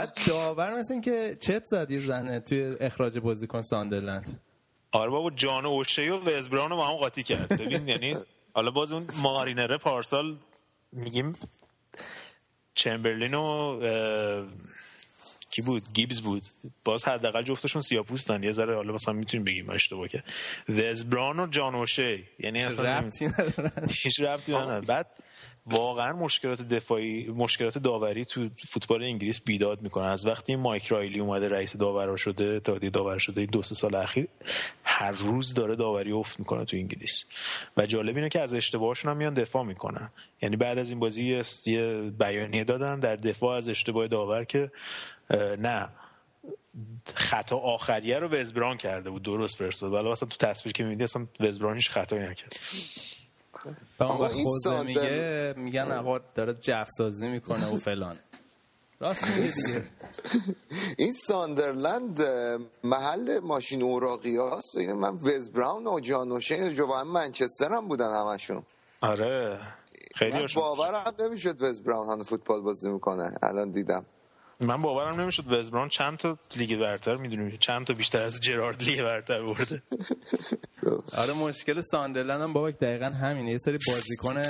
[0.00, 4.40] بعد داور مثل اینکه چت زد یه زنه توی اخراج بازیکن ساندرلند؟
[4.92, 7.48] آره بابا جان اوشه و وزبران رو با هم قاطی کرد.
[7.48, 8.16] ببین یعنی
[8.54, 10.36] حالا باز اون مارینره پارسال
[10.92, 11.36] میگیم
[12.74, 13.80] چمبرلین و
[15.50, 16.42] کی بود؟ گیبز بود.
[16.84, 20.22] باز حداقل جفتشون سیاپوستن یه ذره حالا مثلا می‌تونیم بگیم اشتباه که
[20.68, 24.80] وزبران و جان اوشی یعنی اصلا ربطی ندارن هیچ ربطی نداره.
[24.80, 25.06] بعد
[25.66, 30.06] واقعا مشکلات دفاعی مشکلات داوری تو فوتبال انگلیس بیداد می‌کنه.
[30.06, 34.28] از وقتی مایک رایلی اومده رئیس داورا شده اتحادیه داور شده دو سه سال اخیر
[34.84, 37.24] هر روز داره داوری افت می‌کنه تو انگلیس.
[37.76, 40.10] و جالب اینه که از اشتباهشون هم میان دفاع می‌کنن.
[40.42, 44.70] یعنی بعد از این بازی یه- یه بیانیه دادن در دفاع از اشتباه داور که
[45.36, 45.88] نه.
[47.14, 51.26] خطا آخریه رو وزبران کرده بود درست فرستاد ولی اصلا تو تصویر که می‌بینی اصلا
[51.40, 52.56] وزبران هیچ خطایی نکرد.
[53.98, 58.18] و اون آقا وقت این میگه میگن آقا داره جف سازی می‌کنه و فلان.
[59.00, 59.84] راست میگه دیگه.
[60.98, 62.22] این ساندرلند
[62.84, 64.76] محل ماشین اوراقی هاست.
[64.76, 65.18] و اینه من
[65.54, 68.62] براون و جان اوشین جو هم منچستر هم بودن همشون.
[69.00, 69.60] آره.
[70.14, 73.38] خیلی من باورم نمی‌شد وز براون هنو فوتبال بازی می‌کنه.
[73.42, 74.06] الان دیدم.
[74.60, 79.02] من باورم نمی‌شد وزبران چند تا لیگ برتر می‌دونیم چند تا بیشتر از جرارد لیگ
[79.02, 79.82] برتر برده.
[81.18, 83.50] آره مشکل ساندرلند هم بابک دقیقا همینه.
[83.50, 84.42] یه سری بازیکن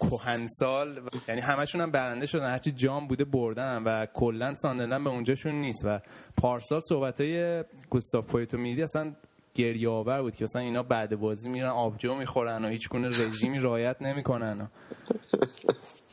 [0.00, 2.50] کهنسال یعنی همشون هم برنده شدن.
[2.50, 5.84] هرچی جام بوده بردن و کلا ساندرلند به اونجاشون نیست.
[5.84, 6.00] و
[6.36, 9.14] پارسال صحبت های گوستاف پویتو میدی اصلا
[9.54, 13.58] گریه آور بود که اصلا اینا بعد بازی میرن آبجو می‌خورن و هیچ گونه رژیمی
[13.58, 14.70] رعایت نمی‌کنن.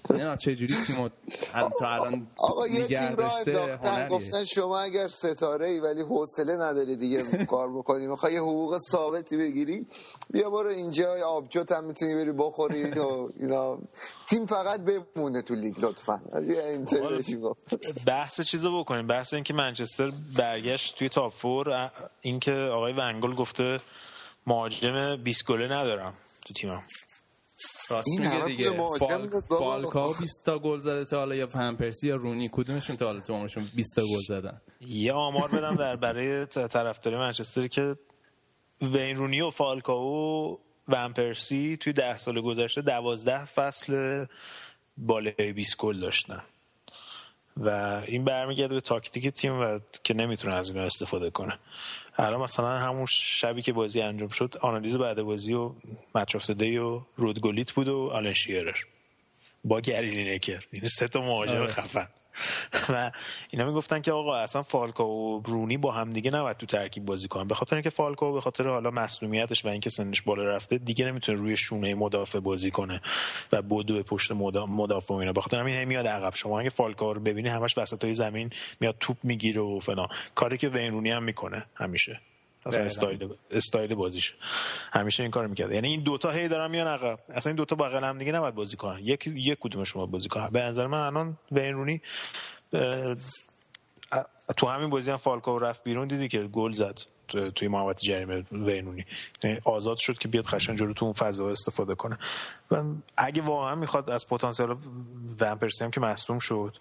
[0.09, 1.09] نه چجوری تیمو
[1.53, 4.09] ال- تا الان آقا یه تیم را داشته انداختن هنریه.
[4.09, 9.37] گفتن شما اگر ستاره ای ولی حوصله نداری دیگه کار بکنی می‌خوای یه حقوق ثابتی
[9.37, 9.85] بگیری
[10.29, 13.77] بیا برو اینجا آبجوت هم می‌تونی بری بخوری و اینا.
[14.29, 14.79] تیم فقط
[15.15, 16.21] بمونه تو لیگ لطفا.
[18.07, 19.07] بحث چیزو بکنیم.
[19.07, 21.91] بحث اینکه منچستر برگشت توی تاپ فور
[22.21, 23.77] اینکه آقای ونگل گفته
[24.47, 26.13] مهاجم 20 گله ندارم
[26.45, 26.81] تو تیمم.
[27.89, 28.71] راست این میگه دیگه.
[28.99, 29.29] فال...
[29.49, 33.19] فالکاو 20 تا گل زده تا حالا یا فن پرسی یا رونی کدومشون تا حالا
[33.19, 37.95] تو عمرشون 20 تا گل زدن؟ یه آمار بدم در برای طرفداری منچستر که
[38.81, 40.57] وین رونی و فالکاو و
[40.87, 44.25] ون پرسی توی ده سال گذشته دوازده فصل
[44.97, 46.41] بالای 20 گل داشتن.
[47.57, 51.59] و این برمیگرده به تاکتیک تیم و که نمی‌تونه از اینا استفاده کنه.
[52.19, 55.71] الان مثلا همون شبی که بازی انجام شد آنالیز بعد بازی و
[56.15, 58.77] مچ و رودگولیت بود و آلن شیرر.
[59.63, 61.67] با گری لینکر این سه تا مهاجم آره.
[61.67, 62.07] خفن.
[62.93, 63.11] و
[63.51, 67.27] اینا می‌گفتن که آقا اصلا فالکا و رونی با هم دیگه نباید تو ترکیب بازی
[67.27, 67.47] کنن.
[67.47, 71.37] به خاطر اینکه فالکا به خاطر حالا مسئولیتش و اینکه سنش بالا رفته دیگه نمی‌تونه
[71.37, 73.01] روی شونه مدافع بازی کنه
[73.51, 75.31] و بدو پشت مدا- مدافع و اینا.
[75.33, 76.35] به خاطر همین میاد عقب.
[76.35, 80.07] شما اگه فالکا رو ببینی همش وسطای زمین میاد توپ می‌گیره و فلان.
[80.35, 82.21] کاری که وین رونی هم می‌کنه همیشه.
[82.65, 82.83] اصلا.
[82.83, 84.35] style style بازیش
[84.93, 85.71] همیشه این کارو می‌کرد.
[85.71, 87.19] یعنی این دوتا هی دارن میان عقب.
[87.29, 88.99] اصلا این دوتا بغل هم دیگه نباید بازی کنن.
[89.03, 90.49] یک یک کدومشون باید بازی کنن.
[90.49, 92.01] به نظر من الان وین رونی
[94.57, 98.43] تو همین بازی هم فالکاو رفت بیرون دیدی که گل زد تو- توی محوطه جریمه
[98.51, 99.05] وین رونی
[99.43, 102.17] یعنی آزاد شد که بیاد قشنگ جلو تو اون فضا استفاده کنه.
[102.71, 102.83] و
[103.17, 104.65] اگه واقعا می‌خواد از پتانسیل
[105.41, 106.77] ون پرسی هم که مصدوم شد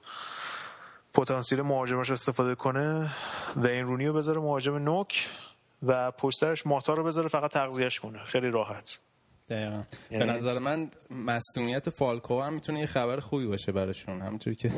[1.14, 3.10] پتانسیل مهاجمش استفاده کنه
[3.56, 5.28] وین رونی رو بذاره مهاجم نوک.
[5.82, 8.18] و پشترش ماتا رو بذاره فقط تغذیهش کنه.
[8.24, 8.98] خیلی راحت.
[9.48, 9.82] دقیقا.
[10.10, 14.20] یعنی- به نظر من مصدومیت فالکو هم می‌تونه یه خبر خوبی باشه براشون.
[14.22, 14.70] همونطوری که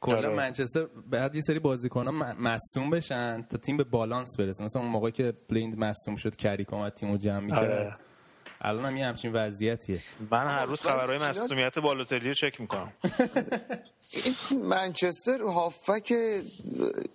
[0.00, 0.28] کلا آره.
[0.36, 4.64] منچستر بعد یه سری بازیکن ها مصدوم بشن تا تیم به بالانس برسه.
[4.64, 7.64] مثلا اون موقعی که بلیند مصدوم شد کریک اومد تیمو جمع می‌کرد.
[7.70, 7.92] آره.
[8.64, 10.00] الان هم یه همچین وضعیتیه.
[10.30, 12.92] من هر روز خبرهای مسئولیت بالوتلی رو چک می‌کنم.
[14.62, 16.14] منچستر هافک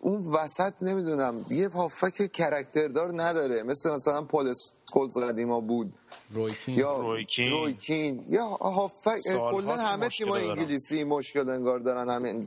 [0.02, 3.64] اون وسط نمی‌دونم یه هافک کرکتردار نداره.
[3.64, 4.54] مثل مثلا پول
[4.88, 5.94] اسکولز قدیما بود.
[6.34, 7.52] رویکین یا رویکین.
[7.52, 9.20] رویکین یا هافک
[9.52, 10.50] کلا همه دارن.
[10.50, 12.40] انگلیسی مشکل انگار دارن همین.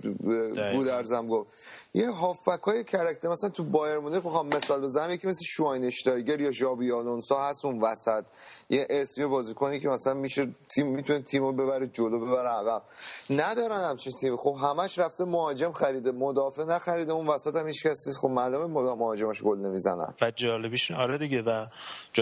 [0.72, 1.51] بود ارزم گفت.
[1.95, 6.51] یه هافک های کرکتر مثلا تو بایر مونیخ می‌خوام مثال بزنم یکی مثل شواینشتایگر یا
[6.51, 8.24] ژابی آلونسو هست اون وسط.
[8.70, 12.82] یه اسمی بازیکنی که مثلا میشه تیم می‌تونه تیمو ببره جلو ببره عقب.
[13.30, 18.07] ندارن همچین تیم خب همش رفته مهاجم خریده مدافع نخریده اون وسط هم هیچ کس
[18.07, 18.18] نیست.
[18.18, 20.14] خب معلومه مهاجمش گل نمی‌زنن.
[20.20, 21.66] و جالبیش آره دیگه و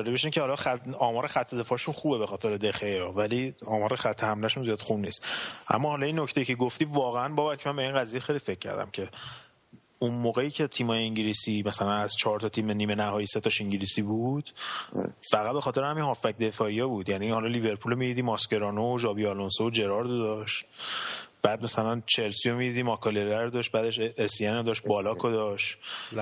[0.09, 0.89] جالبیش اینه که حالا خط...
[0.99, 5.25] آمار خط دفاعشون خوبه به خاطر دخه ولی آمار خط حملهشون زیاد خوب نیست.
[5.69, 8.91] اما حالا این نکته که گفتی واقعا بابک من به این قضیه خیلی فکر کردم
[8.91, 9.09] که
[9.99, 14.03] اون موقعی که تیمای انگلیسی مثلا از چهار تا تیم نیمه نهایی سه تاش انگلیسی
[14.03, 14.51] بود
[15.31, 17.09] فقط به خاطر همین هافبک دفاعی ها بود.
[17.09, 20.67] یعنی حالا لیورپول می‌دیدی ماسکرانو و ژابی آلونسو و جرارد داشت.
[21.43, 25.78] بعد مثلا چلسی رو می‌دیدی ماکالره رو داشت بعدش اسین رو داشت بالاک رو داشت.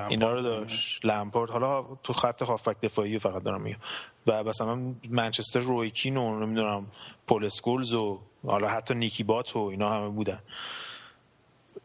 [0.08, 3.78] اینا رو داشت لمپارد حالا تو خط هافبک دفاعی فقط دارم میگم.
[4.26, 6.86] و مثلا منچستر روی کین و نمی‌دونم
[7.26, 10.42] پل اسکولز و حالا حتی نیکی بات و اینا همه بودن.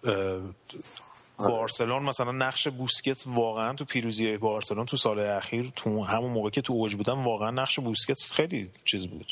[0.03, 0.41] اه،
[1.38, 6.61] بارسلون مثلا نقش بوسکت واقعا تو پیروزی بارسلون تو سال اخیر تو همون موقع که
[6.61, 9.27] تو اوج بودن واقعا نقش بوسکت خیلی چیز بود.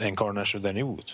[0.00, 1.12] انکار نشدنی بود.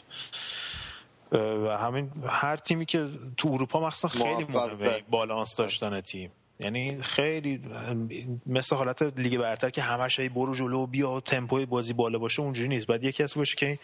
[1.38, 5.02] و همین هر تیمی که تو اروپا مخصوصا خیلی مهمه.
[5.10, 6.30] بالانس داشتن تیم.
[6.60, 7.60] یعنی خیلی
[8.46, 12.42] مثل حالت لیگ برتر که همش هی برو جلو بیا و تمپوی بازی بالا باشه
[12.42, 12.86] اونجوری نیست.
[12.86, 13.78] بعد یکی کسی باشه که این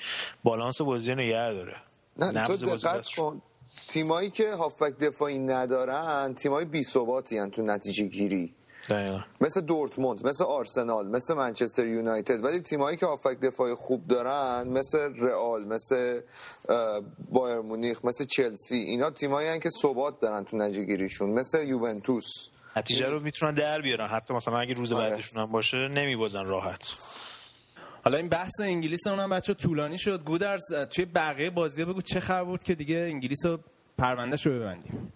[0.44, 1.76] بالانس بازی رو نگه داره.
[2.16, 3.42] نه تو دقت کن.
[3.88, 8.55] تیمایی که هافبک دفاعی ندارن تیمای بی ثباتی تو نتیجه گیری
[8.89, 9.20] دقیقا.
[9.41, 12.45] مثل دورتموند مثل آرسنال مثل منچستر یونایتد.
[12.45, 16.20] ولی تیمایی که هافبک دفاعی خوب دارن مثل رئال مثل
[17.31, 22.24] بایر مونیخ مثل چلسی اینا تیمایی هن که ثبات دارن تو نتیجه گیریشون مثل یوونتوس.
[22.76, 24.09] نتیجه رو می‌تونن در بیارن.
[24.09, 25.11] حتی مثلا اگه روز آره.
[25.11, 26.85] بعدشون هم باشه نمیبازن راحت.
[28.05, 30.24] حالا این بحث انگلیس اونم بچه طولانی شد.
[30.24, 33.59] گودرز توی بقیه بازی بگو چه خبر بود که دیگه انگلیس رو
[33.99, 35.12] پروندهش رو ببندیم؟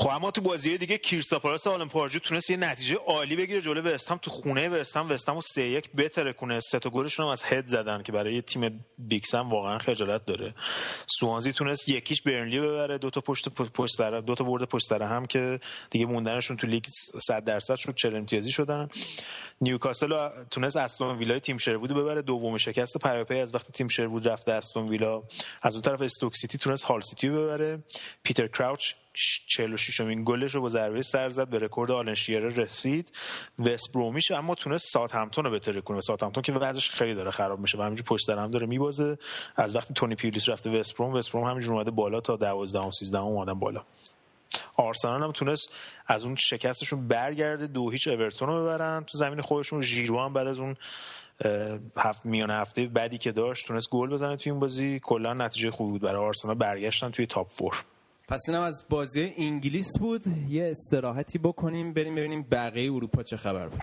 [0.00, 4.30] خب اما تو بازی دیگه کریستاپالاس آلمپارجو تونست یه نتیجه عالی بگیره جلو وستهم تو
[4.30, 6.60] خونه وستهم وستهم و 3 1 بتره کنه.
[6.60, 10.54] سه تا گلشون هم از هد زدن که برای یه تیم بیکسم واقعا خجالت داره.
[11.06, 14.92] سوانزی تونست یک هیچ برنلی ببره دو تا پشت پشت سر دو تا برد پشت
[14.92, 16.84] هم که دیگه موندنشون تو لیگ
[17.28, 18.88] 100 درصد شد 40 امتیازی شدن.
[19.60, 22.22] نیوکاسل تونست استون ویلا تیم شروود رو ببره.
[22.22, 25.22] دوم شکست پیاپی از وقتی تیم شروود رفته استون ویلا
[25.62, 27.82] از اون طرف استوک سیتی تونست هال سیتی ببره.
[28.22, 28.92] پیتر کراوچ
[29.46, 33.12] 46 امین گلش رو با ضربه سر زد به رکورد آلن شیرر رسید.
[33.58, 36.00] وست برومویچ اما تونست ساوت همپتون رو بترکونه.
[36.00, 39.18] ساوت همپتون که وضعش خیلی داره خراب میشه و همینجور پشت در هم داره میبازه.
[39.56, 42.90] از وقتی تونی پیولیس رفته وست بروم وست بروم همینجور اومده بالا تا 12 و
[42.90, 43.82] 13 اومدن بالا.
[44.76, 45.72] آرسنال هم تونست
[46.06, 49.04] از اون شکستشون برگرده دو هیچ اورتون رو ببرن.
[49.04, 50.76] تو زمین خودشون ژیرو هم بعد از اون
[51.96, 55.00] هفت میان هفته بعدی که داشت تونست گل بزنه توی این بازی.
[55.02, 56.54] کلا نتیجه خوبی بود برای آرسنال.
[56.54, 57.84] برگشتن توی تاپ فور.
[58.28, 60.22] پس اینم از بازی انگلیس بود.
[60.48, 63.82] یه استراحتی بکنیم بریم ببینیم بقیه اروپا چه خبر بود.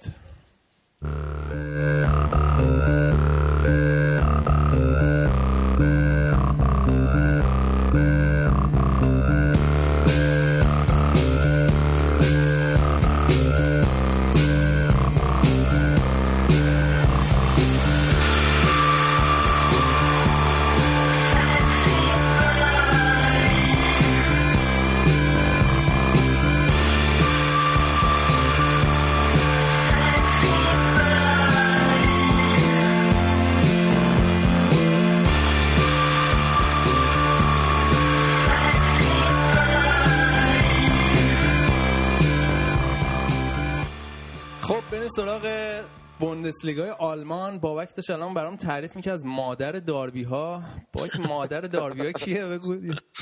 [46.55, 52.05] بوندسلیگای آلمان بابک داشت الان برام تعریف می‌کنه از مادر داربی ها بابک مادر داربی
[52.05, 52.75] ها کیه؟ بگو.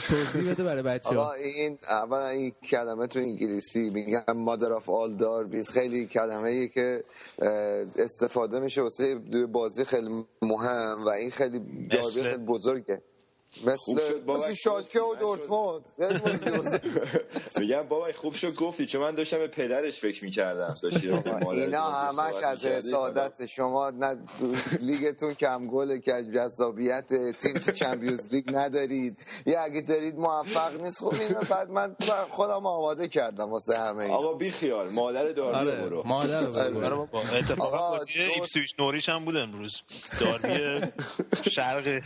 [0.07, 4.89] توضیح بده برای بچه آقا ها این اولا این کلمه تو انگلیسی میگن مادر آف
[4.89, 7.03] آل داربیز خیلی کلمه ای که
[7.95, 9.15] استفاده میشه واسه
[9.51, 11.59] بازی خیلی مهم و این خیلی
[11.89, 13.01] داربی خیلی بزرگه.
[13.65, 15.15] مثل مثل شالکه و.
[15.15, 15.81] دورتموند
[16.57, 16.77] بازی.
[17.59, 20.73] میگم بابا خوب شد گفتی چون من داشتم به پدرش فکر می‌کردم
[21.51, 22.59] اینا همش از.
[22.91, 24.17] سعادت شما نه
[24.79, 27.07] لیگتون کم گله که از جذابیت
[27.41, 31.95] تیم تو چمپیونز لیگ ندارید یا اگه دارید موفق نیست خب اینو بعد من
[32.29, 34.07] خودم آماده کردم واسه همه.
[34.11, 36.85] آقا بی خیال مادر داربی آره رو برو مادر رو بگو.
[36.85, 37.19] آره بابا.
[37.19, 38.19] اتفاقا بازی.
[38.21, 39.71] ایپسویچ نوریش هم بود امروز
[40.19, 40.85] داربی
[41.55, 42.01] شرق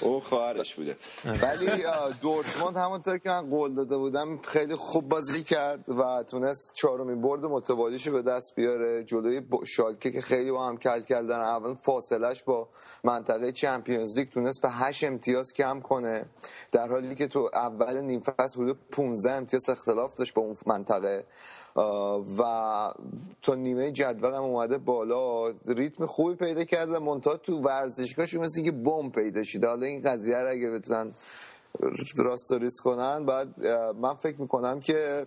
[0.00, 0.96] او خواهرش بوده.
[1.24, 1.84] ولی
[2.20, 7.44] دورتموند همونطور که من قول داده بودم خیلی خوب بازی کرد و تونست چهارمین برد
[7.44, 9.04] متوالیشو به دست بیاره.
[9.04, 12.68] جلوی شالکه که خیلی با هم کل کردن اول فاصلش با
[13.04, 16.26] منطقه چمپیونز لیگ تونست به 8 امتیاز کم کنه.
[16.72, 21.24] در حالی که تو اول نیم فصل حدود 15 امتیاز اختلاف داشت با اون منطقه.
[22.38, 22.42] و
[23.42, 25.54] تا نیمه جدول هم اومده بالا.
[25.66, 26.98] ریتم خوبی پیدا کرده.
[26.98, 29.68] منتها تو ورزشگاهشون مثل که بمب پیدا شده.
[29.68, 31.12] حالا این قضیه رو اگه بتونن
[32.18, 33.26] راستوریس کنن.
[33.26, 33.66] بعد
[33.96, 35.26] من فکر می‌کنم که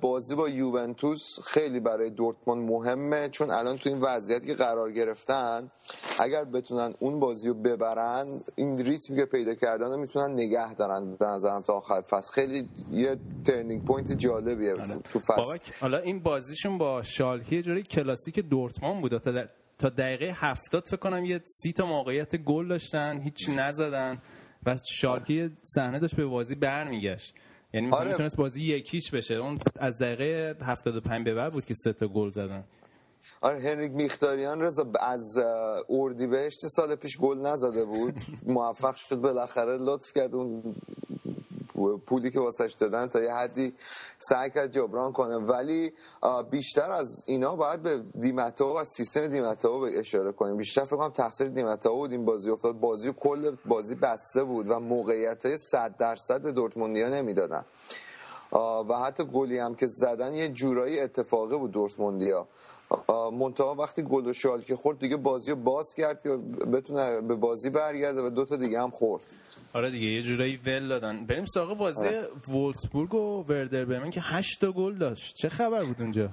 [0.00, 3.28] بازی با یوونتوس خیلی برای دورتموند مهمه.
[3.28, 5.70] چون الان تو این وضعیتی که قرار گرفتن
[6.20, 11.16] اگر بتونن اون بازی رو ببرن این ریتمی که پیدا کردن رو می‌تونن نگه دارن
[11.16, 12.32] به نظرم تا آخر فصل.
[12.32, 14.74] خیلی یه turning point جالبیه
[15.12, 15.58] تو فصل.
[15.80, 19.18] حالا این بازیشون با شالکه یه جوری کلاسیک دورتموند بود.
[19.78, 24.18] تا دقیقه هفتاد فکر کنم یه سی تا موقعیت گل داشتن هیچ نزدن.
[24.66, 27.34] و شالکه یه صحنه داشت به بازی برمیگشت.
[27.74, 28.10] یعنی مثلا آره.
[28.10, 29.34] می‌تونست بازی یک یک بشه.
[29.34, 32.64] اون از دقیقه 75 به بعد بود که سه تا گل زدن.
[33.40, 35.38] آره هنریک میختاریان رضا از
[35.90, 38.14] اردیبهشت سال پیش گل نزده بود.
[38.46, 40.34] موفق شد بالاخره لطف کرد.
[40.34, 40.74] اون
[42.06, 43.74] پولی که واسش دادن تا یه حدی
[44.18, 45.36] سعی کرد جبران کنه.
[45.36, 45.92] ولی
[46.50, 50.56] بیشتر از اینا باید به دیمتاو و سیستم دیمتاو اشاره کنیم.
[50.56, 52.12] بیشتر فکر کنم تقصیر دیمتاو بود.
[52.12, 52.80] این بازی افتاد.
[52.80, 57.64] بازی کل بازی بسته بود و موقعیت های 100 درصد به دورتموندیا نمی‌دادن.
[58.88, 62.46] و حتی گلی هم که زدن یه جورایی اتفاقی بود دورتموندیا.
[63.32, 66.28] منتها وقتی گل و شالکه خورد دیگه بازی رو باز کرد که
[66.72, 69.22] بتونه به بازی برگرده و دو تا دیگه هم خورد.
[69.72, 71.26] آره دیگه یه جورایی ول دادن.
[71.26, 72.08] بریم سراغ بازی
[72.48, 75.34] وولسبورگ و وردر برمن که 8 تا گل داشت.
[75.36, 76.30] چه خبر بود اونجا؟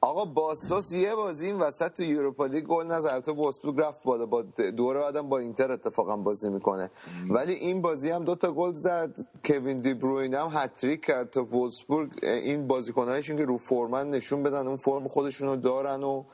[0.00, 3.20] آقا باستوس یه بازی این وسط تو یوروپا لیگ گل نزد.
[3.20, 4.26] تو وولسبورگ رفت بالا.
[4.26, 4.42] با
[4.76, 6.90] دور بعدم با اینتر اتفاقا بازی می‌کنه.
[7.30, 9.26] ولی این بازی هم دو تا گل زد.
[9.44, 14.66] کوین دی بروین هم هتریک کرد تا وولسبورگ این بازیکنایشون که رو فرمن نشون بدن
[14.66, 16.24] اون فرم خودشون رو دارن و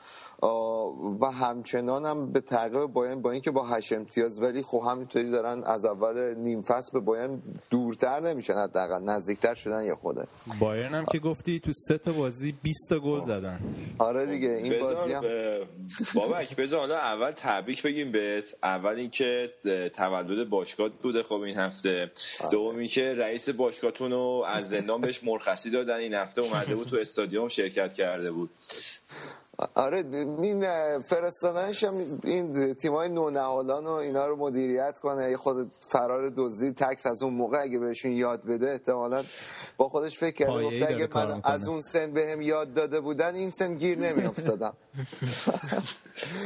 [1.21, 5.63] و همچنان هم به تعقیب بایرن با اینکه با هشت امتیاز ولی خب همینطوری دارن
[5.63, 10.27] از اول نیم فصل به بایرن دورتر نمیشن حداقل نزدیکتر شدن یه خوده
[10.59, 13.59] بایرن هم که گفتی تو سه تا بازی 20 تا گل زدن.
[13.97, 15.67] آره دیگه این بازی هم به-
[16.15, 18.55] بابک بذار حالا اول تبریک بگیم بهت.
[18.63, 19.49] اول اینکه
[19.93, 22.11] تولد باشگاه بوده خب این هفته.
[22.51, 25.95] دومی که رئیس باشگاهتون رو از زندان بهش مرخصی دادن.
[25.95, 28.49] این هفته اومده بود تو استادیوم شرکت کرده بود.
[29.75, 30.03] آره
[30.41, 30.65] این
[30.99, 35.29] فرستادنش هم این تیمای نونهالان و اینا رو مدیریت کنه.
[35.29, 39.23] یه خود فرار دزدی تکس از اون موقع اگه بهشون یاد بده احتمالا
[39.77, 40.63] با خودش فکر کرده.
[40.63, 41.41] گفته اگه من می‌کنه.
[41.43, 44.73] از اون سن بهم یاد داده بودن این سن گیر نمیافتادم.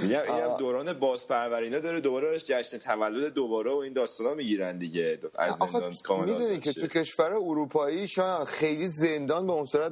[0.02, 5.20] میگم این دوران بازپرورینا داره دوباره براش جشن تولد دوباره و این داستانا می‌گیرن دیگه
[5.36, 6.74] از زندان کامل می‌دونی که.
[6.74, 9.92] تو کشور اروپایی شاید خیلی زندان به اون صورت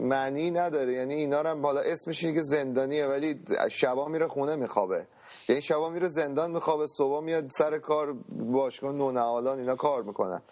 [0.00, 0.92] معنی نداره.
[0.92, 3.40] یعنی اینا رو هم بالا اسمش که زندانیه ولی
[3.70, 5.06] شبا میره خونه میخوابه.
[5.48, 10.42] یعنی شبا میره زندان میخوابه صبح میاد سر کار باشگاه نونهالان اینا کار می‌کنن.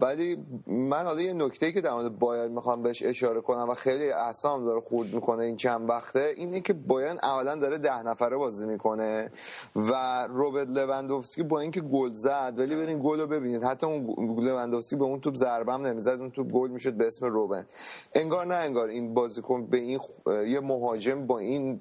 [0.00, 4.10] ولی من حالا یه نکته که در مورد بایرن می‌خوام بهش اشاره کنم و خیلی
[4.10, 8.66] اعصابم داره خورد می‌کنه این چند وقته اینه که بایرن اولا داره ده نفره بازی
[8.66, 9.32] می‌کنه
[9.76, 14.14] و روبرت لوندوفسکی با اینکه گل زد ولی برین گل رو ببینید حتی اون
[14.44, 17.66] لوندوفسکی به اون توپ ضربم نمی‌زد اون توپ گل می‌شد به اسم روبن.
[18.14, 20.00] انگار نه انگار این بازیکن به این
[20.46, 21.80] یه مهاجم با این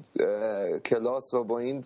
[0.85, 1.85] کلاس و با این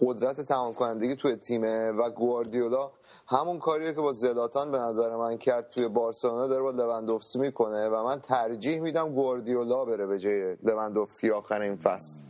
[0.00, 2.90] قدرت تمام کنندگی توی تیمه و گواردیولا
[3.26, 7.88] همون کاریه که با زلاتان به نظر من کرد توی بارسلونا داره با لوندوفسکی می‌کنه
[7.88, 12.20] و من ترجیح میدم گواردیولا بره به جای لوندوفسکی آخر این فصل.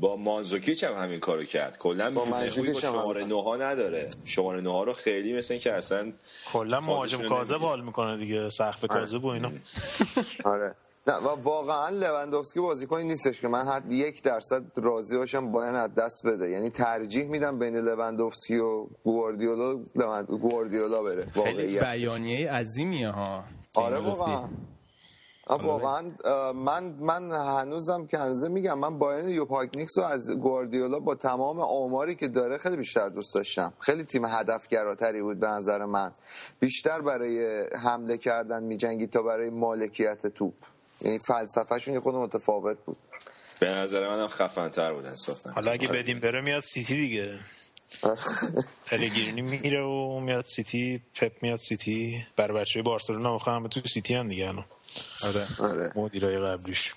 [0.00, 1.78] با مانزوکیچ هم همین کارو کرد.
[1.78, 3.24] کلا با هم شماره.
[3.24, 4.08] نوها نداره.
[4.24, 6.12] شماره نوها رو خیلی مثل که اصلا
[6.52, 7.58] کلا مهاجم نمی‌گیره.
[7.58, 9.52] حال می‌کنه دیگه سقف کاذب و اینا.
[10.44, 10.74] آره.
[11.06, 15.94] نه و واقعا لوندوفسکی بازیکنی نیستش که من حد یک درصد راضی باشم باید از
[15.94, 16.50] دست بده.
[16.50, 23.44] یعنی ترجیح میدم بین لوندوفسکی و گواردیولا لوند- گواردیولا بره خیلی بیانیه عظیمیه ها.
[23.76, 24.00] آره.
[24.00, 24.48] واقعا.
[25.48, 26.10] واقعا
[26.52, 32.14] من من هنوزم که هنوزه میگم من بایرن یوپاکنیکس رو از گواردیولا با تمام آماری
[32.14, 33.72] که داره خیلی بیشتر دوست داشتم.
[33.78, 36.12] خیلی تیم هدفگراتری بود به نظر من.
[36.60, 40.54] بیشتر برای حمله کردن میجنگید تا برای مالکیت توپ.
[41.04, 42.96] یعنی فلسفهشون یه خود متفاوت بود.
[43.60, 47.38] به نظر منم خفن تر بود انصافا حالا اگه بدیم بره میاد سیتی دیگه.
[48.86, 52.26] پلگرینی میره و میاد سیتی پپ میاد سیتی.
[52.36, 54.64] بر بچه بارسلونا می‌خوام همه تو سیتی هم دیگه الان.
[55.22, 55.46] آره.
[55.60, 55.92] آره.
[55.96, 56.94] مدیرای قبلیش.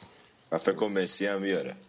[0.51, 1.75] و فکر کنم مسی هم بیاره.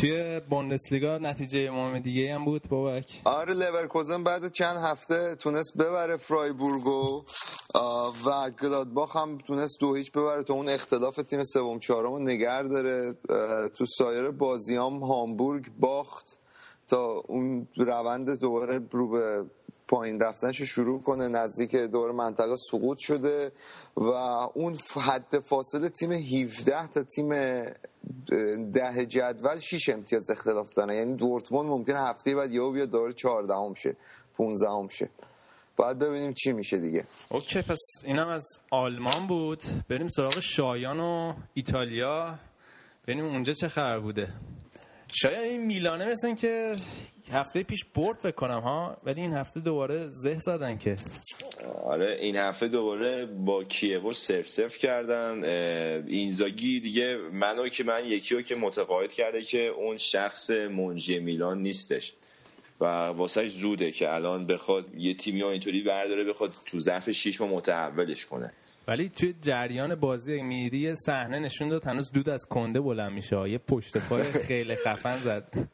[0.00, 3.20] توی بوندسلیگا نتیجه مهم دیگه هم بود بابک.
[3.24, 7.24] آره لورکوزن بعد چند هفته تونست ببره فرایبورگو.
[7.74, 13.14] و گلادباخ هم تونست دو هیچ ببره تا اون اختلاف تیم سوم چهارم نگه داره.
[13.68, 16.38] تو سایر بازیام هامبورگ باخت
[16.88, 19.44] تا اون روند دوباره رو به
[19.88, 21.28] پایین رفتنش رو شروع کنه.
[21.28, 23.52] نزدیک دور منطقه سقوط شده
[23.96, 24.08] و
[24.54, 27.28] اون حد فاصله تیم 17 تا تیم
[28.72, 33.74] ده جدول 6 امتیاز اختلاف دارن یعنی دورتموند ممکنه هفته بعد یهو بیاد دور 14
[33.74, 33.96] شه
[34.36, 35.08] 15 شه.
[35.76, 37.04] باید ببینیم چی میشه دیگه.
[37.28, 39.62] اوکی پس اینم از آلمان بود.
[39.88, 42.38] بریم سراغ شایان و ایتالیا.
[43.06, 44.28] ببینیم اونجا چه خبر بوده.
[45.12, 46.76] شایان این میلانه مثل این که
[47.32, 50.96] هفته پیش برد فکر کنم ها؟ ولی این هفته دوباره زه زدن که.
[51.84, 55.44] آره این هفته دوباره با کیوو سرف سرف کردن.
[56.06, 61.62] اینزاگی دیگه منو که من یکی رو که متقاعد کرده که اون شخص منجی میلان
[61.62, 62.12] نیستش.
[62.82, 67.40] و واسهش زوده که الان بخواد یه تیمی ها اینطوری برداره بخواد تو ظرف شیش
[67.40, 68.52] ماه متحولش کنه.
[68.88, 73.48] ولی توی جریان بازی میدی یه صحنه نشون داد هنوز دود از کنده بلند میشه.
[73.48, 75.68] یه پشت پای خیلی خفن زد.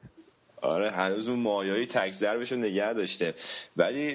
[0.62, 3.34] آره هنوز اون مایایی تک ضربش رو نگه داشته.
[3.76, 4.14] ولی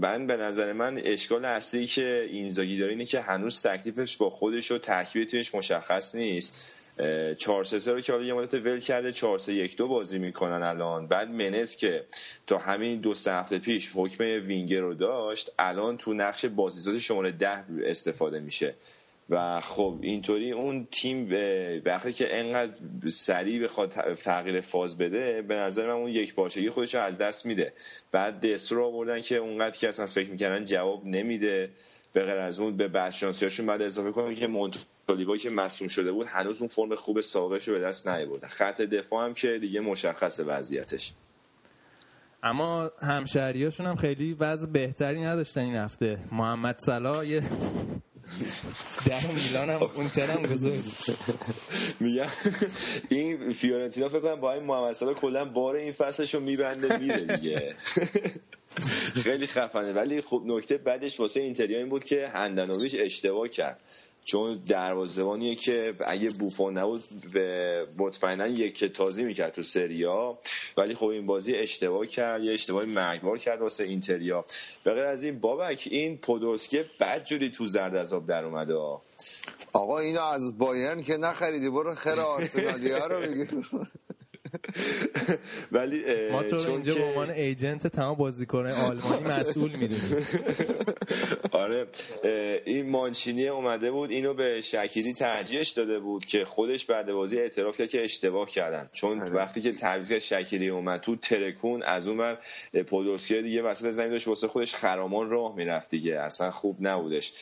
[0.00, 4.70] من به نظر من اشکال اصلی که اینزاگی داره اینه که هنوز تکلیفش با خودش
[4.70, 6.70] و ترکیب تیمش مشخص نیست.
[7.38, 10.62] 4 3 رو که حالا یه مدت ول کرده 4 3 1 2 بازی می‌کنن
[10.62, 11.06] الان.
[11.06, 12.04] بعد منز که
[12.46, 17.32] تا همین دو سه هفته پیش حکم وینگر رو داشت الان تو نقش بازیساز شماره
[17.32, 18.74] 10 استفاده میشه.
[19.30, 21.28] و خب اینطوری اون تیم
[21.84, 22.78] وقتی که انقدر
[23.08, 27.72] سریع بخواد تغییر فاز بده به نظر من اون یک پارچگی خودش از دست میده.
[28.12, 31.70] بعد دسترو رو آوردن که اونقدر که اصلا فکر می‌کردن جواب نمیده.
[32.14, 36.26] به غیر از اون به بچانسیاشون بعد اضافه کنیم که مونتالیبا که مصوم شده بود
[36.26, 38.48] هنوز اون فرم خوب سابقش رو به دست نیاوردن.
[38.48, 41.12] خط دفاع هم که دیگه مشخص وضعیتش.
[42.42, 46.18] اما همشهریاشون هم خیلی وضع بهتری نداشتن این هفته.
[46.32, 47.42] محمد صلاح یه
[49.06, 51.10] در میلان هم اون هم گذاشت
[52.00, 52.26] میگم
[53.08, 57.36] این فیورنتینا فکر کنم با این محمد صلاح کلا بار این فصلش رو میبنده میره
[57.36, 57.74] دیگه.
[59.14, 59.92] خیلی خفنه.
[59.92, 63.80] ولی خب نکته بعدش واسه اینتریا این بود که هندنویچ اشتباه کرد.
[64.24, 70.38] چون دروازه‌بانیه که اگه بوفون نبود به مطمئنا یک تازی می‌کرد تو سریا
[70.76, 74.44] ولی خب این بازی اشتباه کرد یه اشتباه مرگبار کرد واسه اینتریا.
[74.84, 78.74] به غیر از این بابک این پودولسکی بد جوری تو زرد از آب در اومده.
[79.72, 83.48] آقا اینو از بایرن که نخریدی برو خیر آرسنالی ها رو بگیر.
[85.72, 86.02] ولی
[86.32, 90.26] ما تو چون اینجا به عنوان ایجنت تمام بازیکن آلمانی مسئول می‌دونیم
[91.52, 91.86] آره
[92.64, 97.78] این مانچینی اومده بود اینو به شکیری ترجیحش داده بود که خودش بعد بازی اعتراف
[97.78, 98.90] کرد که اشتباه کردن.
[98.92, 99.32] چون آره.
[99.32, 102.38] وقتی که تعویض شکیری اومد تو ترکون از اون بر
[102.86, 106.20] پودولسکی دیگه وسط زمین داشت واسه خودش خرامان راه می‌رفت دیگه.
[106.20, 107.32] اصلا خوب نبودش.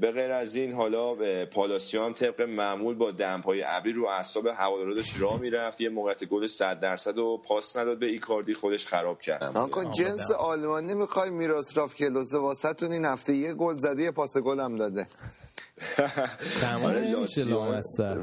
[0.00, 1.14] به غیر از این حالا
[1.44, 5.80] پالاسیو هم طبق معمول با دمپای ابری رو اعصاب هوادارا داشت راه می‌رفت.
[5.80, 9.56] یه موقعیت گل 100 درصد و پاس نداد به ایکاردی خودش خراب کرد.
[9.56, 14.60] آنکن جنس آلمانی می‌خوای میروسلاف کلوزه واسه این هفته یه گل زده یه پاس گل
[14.60, 15.06] هم داده.
[16.82, 17.44] آره، نمیشه.
[17.44, 18.18] لامصب؟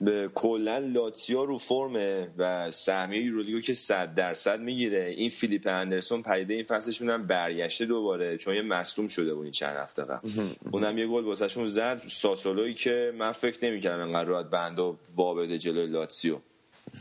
[0.00, 5.14] به کلا لاتسیو رو فرمه و سهمیه یورولیگو که 100 درصد می‌گیره.
[5.16, 9.52] این فیلیپ اندرسون پریده این فصلشون هم برگشته دوباره چون یه مصدوم شده بود این
[9.52, 10.28] چند هفته قبل.
[10.70, 12.02] اونم یه گل واسهشون زد.
[12.06, 16.38] ساسولوی که من فکر نمی‌کردم انقدر راحت بندو وا بده جلوی لاتسیو.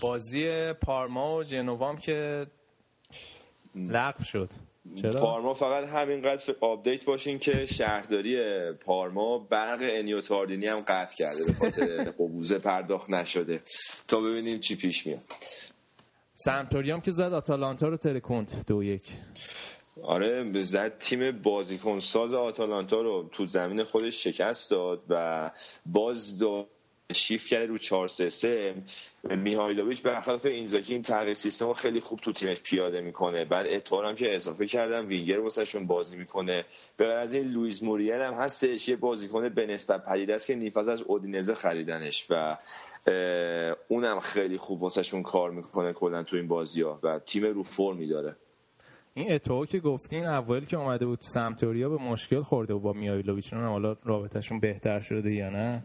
[0.02, 2.46] بازی پارما و جنوام که
[3.76, 4.50] لغو شد.
[4.96, 8.38] چرا؟ پارما فقط همینقدر update باشین که شهرداری
[8.72, 13.62] پارما برق انیو تاردینی هم قطع کرده به خاطر قبوض پرداخت نشده.
[14.08, 15.22] تا ببینیم چی پیش میاد.
[16.34, 19.08] سمپدوریام که زد آتالانتا رو ترکوند دو یک.
[20.04, 25.52] آره زد تیم بازیکن ساز آتالانتا رو تو زمین خودش شکست داد و
[25.86, 26.68] باز دو
[27.14, 28.76] شیف کرده رو 4 3 3
[29.24, 33.46] میهایلوویچ برخلاف اینزاکی این تغییر سیستم رو خیلی خوب تو تیمش پیاده می‌کنه.
[33.46, 36.66] بعد اتوئو هم که اضافه کردن وینگر واسهشون بازی می‌کنه.
[36.98, 38.90] به از این لوئیس موریل هم هستش.
[38.90, 42.58] یه بازیکن به نسبت پدیده است که نیفاز از اودینزه خریدنش و
[43.88, 48.08] اونم خیلی خوب واسهشون کار می‌کنه کلا تو این بازی ها و تیم رو فرمی
[48.08, 48.36] داره.
[49.14, 52.94] این اتو که گفتین اول که اومده بود تو سمتوریا به مشکل خورده بود با
[52.94, 55.84] میایلوویچ حالا رابطهشون بهتر شده یا نه؟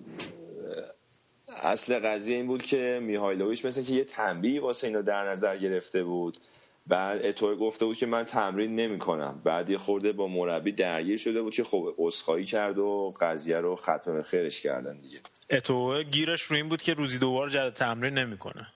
[1.62, 6.04] اصل قضیه این بود که میهایلوویچ مثل که یه تنبیه واسه اینو در نظر گرفته
[6.04, 6.38] بود.
[6.86, 11.16] بعد اتو گفته بود که من تمرین نمی کنم بعد یه خورده با مربی درگیر
[11.16, 15.20] شده بود که خب عذرخواهی کرد و قضیه رو ختم به خیرش کردن دیگه.
[15.50, 18.66] اتو گیرش رو این بود که روزی دوبار جد تمرین نمی‌کنه.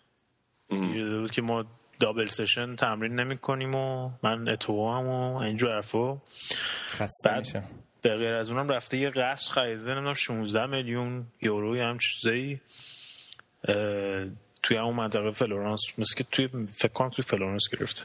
[0.70, 1.64] گیر بود که ما
[2.00, 6.18] دابل سشن تمرین نمی‌کنیم و من اتو هم و اینجور حرفا.
[6.90, 7.64] خسته بعد میشم.
[8.06, 12.60] به غیر از اونم رفته یه قصر خریده نمی‌دونم 16 میلیون یورو یا هم چیزایی
[14.62, 16.48] توی همون منطقه فلورانس مثل که توی
[16.78, 18.02] فکر کنم توی فلورانس گرفته.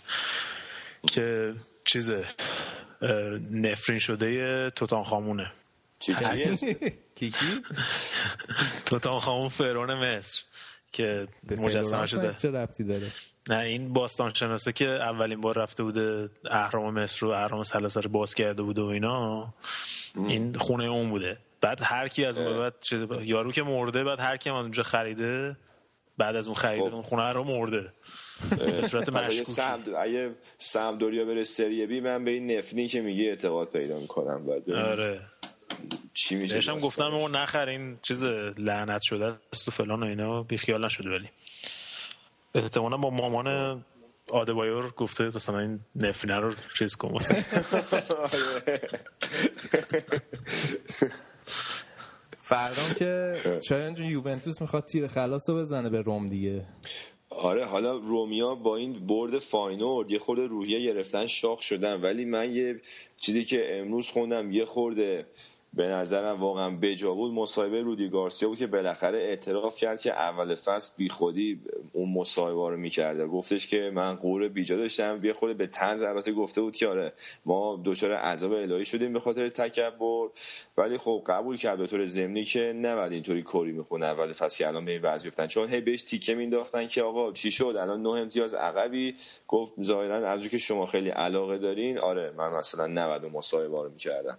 [1.08, 2.26] که چیزه
[3.52, 5.52] نفرین شده توتان خامونه.
[6.00, 6.58] چی چیه؟
[7.16, 7.62] کیکی
[8.86, 10.44] توتان خامون فرعون مصر.
[10.92, 11.28] که
[11.58, 12.34] مجسمه شده.
[12.34, 13.08] چه ربطی داره؟
[13.50, 18.10] نه این باستان شناسه که اولین بار رفته بوده اهرام مصر و اهرام سلاسه رو
[18.10, 19.54] باز کرده بوده و اینا.
[20.16, 21.38] این خونه اون بوده.
[21.62, 22.76] بعد هر کی از اون بعد
[23.22, 25.58] یارو که مرده بعد هر کی هم از اونجا خریده
[26.18, 26.94] بعد از اون خریده خب.
[26.94, 27.94] اون خونه رو مرده.
[28.58, 29.44] به صورت مشکوکی.
[29.44, 34.46] سم اگه سمدوریا بره سری بی من به این نفنی که میگه اعتقاد پیدا می‌کنم
[34.46, 34.72] بعد.
[34.72, 35.22] آره.
[36.14, 36.84] چی میشه بهش هم داستانش.
[36.84, 38.24] گفتم اون نخر این چیز
[38.58, 41.30] لعنت شده است و فلان و اینا بی خیال نشده ولی.
[42.56, 43.84] احتمالا با مامان
[44.30, 47.20] آدبایور گفته مثلا این نفرینه رو چیز کن
[52.42, 53.34] فردام که
[53.68, 56.66] جون یوونتوس می‌خواد تیر خلاص رو بزنه به روم دیگه.
[57.30, 62.02] آره حالا رومیا با این برد فاینورد یه خورده روحیه گرفتن شاخ شدن.
[62.02, 62.82] ولی من یه
[63.18, 65.26] چیزی که امروز خوندم یه خورده
[65.74, 67.34] به نظرم واقعا بجا بود.
[67.34, 71.62] مصاحبه رودی گارسیا بود که بالاخره اعتراف کرد که اول فصل بیخودی
[71.94, 73.28] اون مصاحبه رو می‌کرده.
[73.28, 75.20] گفتش که من قور بیجا داشتم.
[75.20, 77.14] بیا خود به تنز البته گفته بود که آره
[77.46, 80.28] ما دچار عذاب الهی شدیم به خاطر تکبر.
[80.78, 84.68] ولی خب قبول کرد به طور ضمنی که نباید اینطوری کری می‌خونه اول فصل که
[84.68, 88.02] الان به این وضع بیفتن چون هی بهش تیکه مینداختن که آقا چی شد؟ الان
[88.02, 89.16] نه امتیاز عقبی.
[89.48, 93.90] گفت ظاهرا از که شما خیلی علاقه دارین آره من مثلا نباید اون مصاحبه رو
[93.90, 94.38] می‌کردم.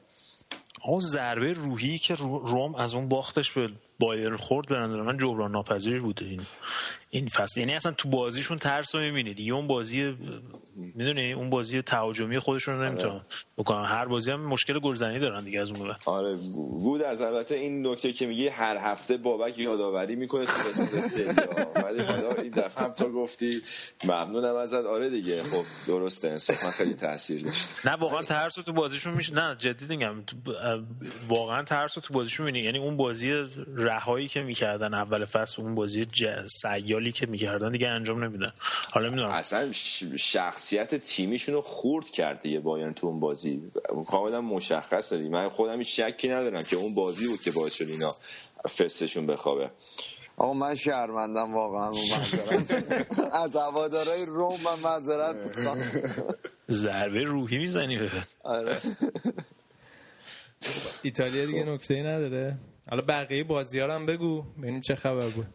[0.85, 3.71] اون ضربه روحی که رو- روم از اون باختش به
[4.03, 6.25] بایر خورد به نظر من جبران ناپذیر بوده.
[6.25, 6.41] این
[7.11, 7.61] این فصل.
[7.61, 10.17] یعنی اصلا تو بازیشون ترس رو می‌بینید یه اون بازی
[10.77, 13.21] می‌دونی؟ اون بازی تهاجمی خودشون رو نمی‌تونن
[13.59, 13.85] بکنن.
[13.85, 16.37] هر بازی هم مشکل گلزنی دارن دیگه از اون بعد آره
[16.83, 20.53] بود از البته این نکته که میگه هر هفته بابک یادآوری می‌کنه تو
[21.85, 23.63] ولی حالا این دفعه هم تو گفتی.
[24.05, 24.75] ممنونم ازت.
[24.87, 25.43] آره دیگه.
[25.43, 26.29] خب درسته.
[26.29, 30.15] انصاف من خیلی تاثیر داشت نه واقعا ترس تو بازیشون میشه نه جدی میگم.
[31.29, 32.65] واقعا ترس تو بازیشون می‌بینی.
[32.65, 33.45] یعنی اون بازی
[33.93, 36.07] رهایی که می‌کردن اول فصل اون بازی.
[36.47, 38.51] سیالی که می‌کردن دیگه انجام نمیدن.
[38.93, 39.31] حالا نمی‌دونم.
[39.31, 39.73] اصلا
[40.17, 43.71] شخصیت تیمیشون رو خورد کرد دیگه بایرن تو اون بازی.
[44.09, 45.19] کاملا مشخصه.
[45.19, 48.17] من خودم شکی ندارم که اون بازی بود که باعث شد اینا
[48.69, 49.71] فستشون بخوابه.
[50.37, 51.91] آقا من شرمندم واقعا
[53.45, 55.37] از هوادارهای روم من معذرت
[56.71, 58.29] ضربه روحی می‌زنی بهت.
[58.43, 58.79] آره.
[61.03, 62.59] ایتالیا دیگه نکته نداره.
[62.91, 65.47] حالا بقیه بازی ها هم بگو ببینیم چه خبر بود.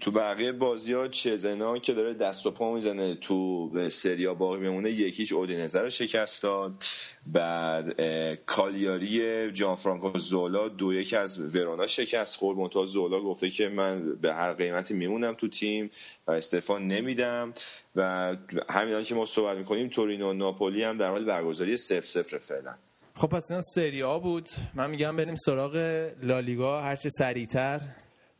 [0.00, 4.90] تو بقیه بازی ها چزنا که داره دست و پا می‌زنه تو سریا باقی میمونه
[4.90, 6.84] یکیش اودینزه رو شکست داد.
[7.26, 8.00] بعد
[8.46, 12.58] کالیاری جان فرانکو زولا دو یک از ورونا شکست خورد.
[12.58, 15.90] منتها زولا گفته که من به هر قیمتی میمونم تو تیم
[16.26, 17.54] و استعفا نمیدم.
[17.96, 18.36] و
[18.68, 22.74] همین که ما صحبت می‌کنیم تورینو و ناپولی هم در حال برگزاری سف سفر فعلا.
[23.20, 24.48] خب پس اینا سری آ بود.
[24.74, 25.76] من میگم بریم سراغ
[26.22, 27.80] لالیگا هرچه سریعتر.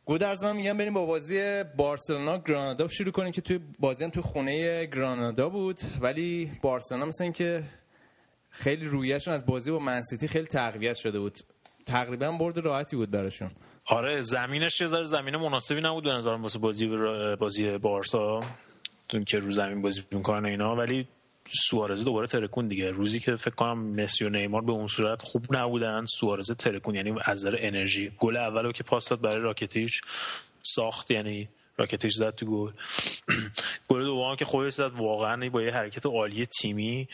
[0.05, 2.87] گودرز من میگم بریم با بازی بارسلونا گرانادا.
[2.87, 5.79] شروع کنیم که توی بازی هم توی خونه گرانادا بود.
[6.01, 7.63] ولی بارسلونا مثل این که
[8.49, 11.39] خیلی رویشون از بازی با منسیتی خیلی تقویت شده بود.
[11.85, 13.51] تقریبا برد راحتی بود براشون.
[13.85, 16.87] آره زمینش یه ذره زمین مناسبی نبود به نظرم واسه بازی
[17.39, 18.43] بازی بارسا.
[19.27, 20.75] که رو زمین بازی می‌کنن اینا.
[20.75, 21.07] ولی
[21.49, 22.91] سوارزه دوباره ترکون دیگه.
[22.91, 27.15] روزی که فکر کنم مسی و نیمار به اون صورت خوب نبودن سوارزه ترکون یعنی
[27.25, 28.11] از نظر انرژی.
[28.19, 30.01] گل اولو که پاس داد برای راکتیچ
[30.63, 32.69] ساخت یعنی راکتیچ زد تو گل.
[33.89, 37.07] گل دوم که خودش زد واقعا با یه حرکت عالی تیمی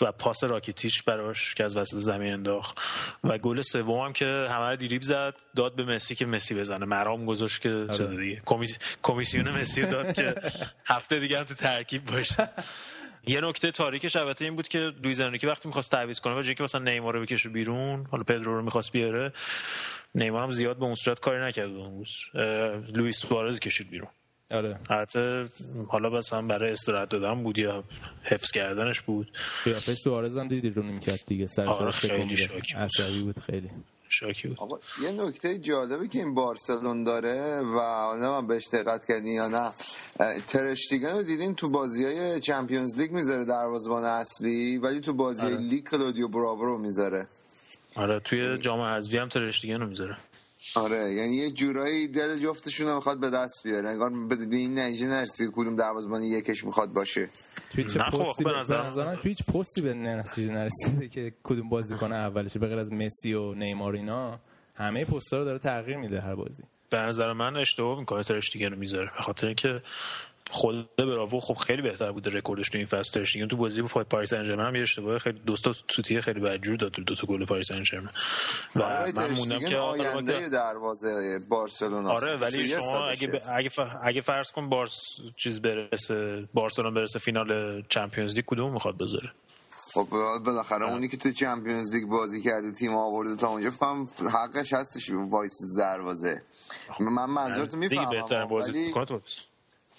[0.00, 2.78] و پاس راکیتیش براش که از وسط زمین انداخت.
[3.24, 6.86] و گل سوم هم که همه رو دیریب زد داد به مسی که مسی بزنه.
[6.86, 8.42] مرام گذاشت که شده دیگه.
[8.46, 8.78] کمیس...
[9.02, 10.34] کمیسیون مسی داد که
[10.86, 12.48] هفته دیگه هم تو ترکیب باشه.
[13.28, 16.62] یه نکته تاریکش البته این بود که لوئیز انریکه وقتی می‌خواست تعویض کنه و که
[16.62, 19.32] مثلا نیمار رو بکشه بیرون حالا پدرو رو می‌خواست بیاره
[20.14, 22.16] نیمار هم زیاد به اون صورت کاری نکرد اون روز.
[22.94, 24.08] لوئیس سوارز کشید بیرون.
[24.50, 24.80] آره.
[24.90, 25.46] البته
[25.88, 27.84] حالا بس هم برای استراحت دادن بود یا
[28.22, 29.38] حفظ کردنش بود.
[29.64, 32.74] قیافه سوارز هم دیدی رو نمی‌کرد دیگه؟ سر آره، خیلی شاکی.
[32.74, 33.24] بود.
[33.24, 33.70] بود خیلی.
[34.08, 34.60] شاکی بود.
[34.60, 39.48] آقا یه نکته جالبی که این بارسلون داره و حالا من بهش دقت کردین یا
[39.48, 39.70] نه.
[40.46, 45.88] ترشتیگن رو دیدین تو بازی های چمپیونز لیگ می‌ذاره دروازبان اصلی ولی تو بازی لیگ
[45.88, 47.26] کلودیو براوو رو می‌ذاره.
[47.96, 50.16] آره توی جام حذفی هم ترشتیگن رو می‌ذاره.
[50.76, 53.88] آره یعنی یه جورایی دل جفتشون رو می‌خواد به دست بیاره.
[53.88, 57.28] انگار به این نتیجه نرسید کدوم دروازبان یکش می‌خواد باشه.
[57.70, 62.58] توی چه پستی به نظر- توی هیچ پستی به نتیجه نرسیده که کدوم بازیکن اولشه
[62.58, 64.40] به غیر از مسی و نیمار اینا
[64.74, 66.62] همه پست‌ها رو داره تغییر میده هر بازی.
[66.90, 69.10] به نظر من اشتباه می‌کنه ترشتیگن رو می‌ذاره.
[69.16, 69.82] به خاطر اینکه
[70.50, 74.30] خود براوو خب خیلی بهتر بوده رکوردش تو این فصل ترشتیگن تو بازی با پاریس
[74.30, 77.68] سن ژرمن هم یه اشتباه خیلی دوستا سوتیه خیلی بدجور داد دو تا گل پاریس
[77.68, 78.10] سن ژرمن
[78.76, 82.10] و آره من موندم که آینده دروازه بارسلونا.
[82.10, 83.40] آره ولی شما اگه ب...
[83.48, 83.78] اگه, ف...
[84.02, 84.96] اگه فرض کن بارس
[85.36, 89.32] چیز برسه بارسلون برسه فینال Champions League کدوم می‌خواد بذاره؟
[89.94, 90.08] خب
[90.44, 94.72] بالاخره اونی که تو Champions League بازی کرده تیم آورده تا اونجا فکر کنم حقش
[94.72, 96.42] هستش وایس دروازه.
[97.00, 98.92] من منظورتو دیگه بهتر می‌فهمم بازی ولی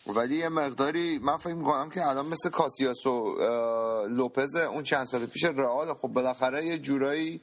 [0.07, 3.35] ولی یه مقداری من فکر می‌کنم که الان مثل کاسیاس و
[4.09, 7.41] لوپز اون چند سال پیش رئال خب بالاخره یه جورایی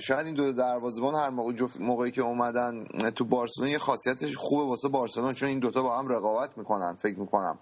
[0.00, 2.84] شاید این دو دروازه‌بان هر موقع موقعی که اومدن
[3.16, 7.18] تو بارسلون یه خاصیتش خوبه واسه بارسلون چون این دوتا با هم رقابت می‌کنن فکر
[7.18, 7.58] می‌کنم.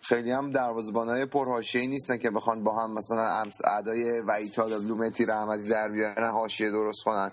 [0.00, 5.68] خیلی هم دروازه‌بانای پرحاشیه‌ای نیستن که بخوان با هم مثلا امس ادای ویتال لومتی رحمتی
[5.68, 7.32] در بیارن حاشیه درست کنن.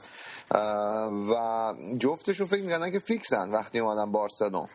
[1.32, 4.68] و جفتشون فکر می‌کنن که فیکسن وقتی اومدن بارسلون.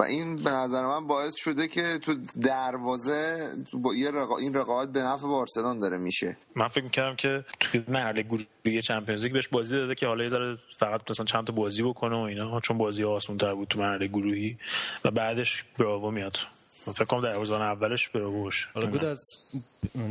[0.00, 4.36] و این به نظر من باعث شده که تو دروازه تو با یه رقا...
[4.36, 6.36] این رقابت به نفع بارسلون داره میشه.
[6.54, 10.30] من فکر می‌کردم که توی مرحله گروهی چمپیونز لیگ بهش بازی داده که حالا یه
[10.30, 13.78] ذره فقط مثلا چند تا بازی بکنه و اینا چون بازی آسون تر بود تو
[13.78, 14.58] مرحله گروهی.
[15.04, 16.36] و بعدش براوو میاد.
[16.86, 18.66] من فکر کنم دروازه‌بان اولش براوو باشه.
[18.74, 19.20] حالا بود از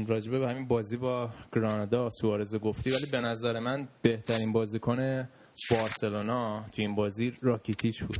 [0.07, 5.29] راجبه به همین بازی با گرانادا سوارز گفتی ولی به نظر من بهترین بازیکن
[5.71, 8.17] بارسلونا تو این بازی راکیتیش بود.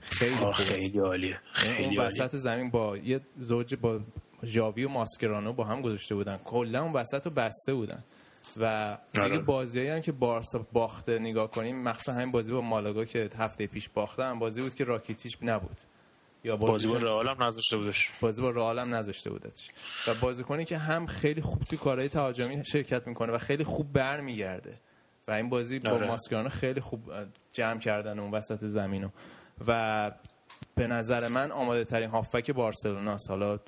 [0.00, 1.28] خیلی خیلی عالیه.
[1.28, 1.40] یعنی
[1.76, 4.00] خیلی اون وسط زمین با یه زوج با
[4.44, 6.36] ژاوی و ماسکرانو با هم گذاشته بودن.
[6.36, 8.04] کلا اون وسط رو بسته بودن.
[8.56, 8.64] و
[9.18, 9.32] آره.
[9.32, 13.66] اگه بازیایی هم که بارسا باخته نگاه کنیم مخصوصا همین بازی با مالاگا که هفته
[13.66, 15.76] پیش باختن بازی بود که راکیتیش نبود.
[16.44, 18.10] یا بازی با رئال هم نذاشته بودش.
[18.20, 19.70] بازی با رئال هم نذاشته بودتش
[20.08, 24.74] و بازیکنی که هم خیلی خوب توی کارهای تهاجمی شرکت می‌کنه و خیلی خوب برمیگرده.
[25.28, 26.06] و این بازی با آره.
[26.06, 27.00] ماسکرانو خیلی خوب
[27.52, 29.08] جمع کردن اون وسط زمینو.
[29.66, 30.10] و
[30.74, 33.58] به نظر من آماده ترین هافبک بارسلوناست حالا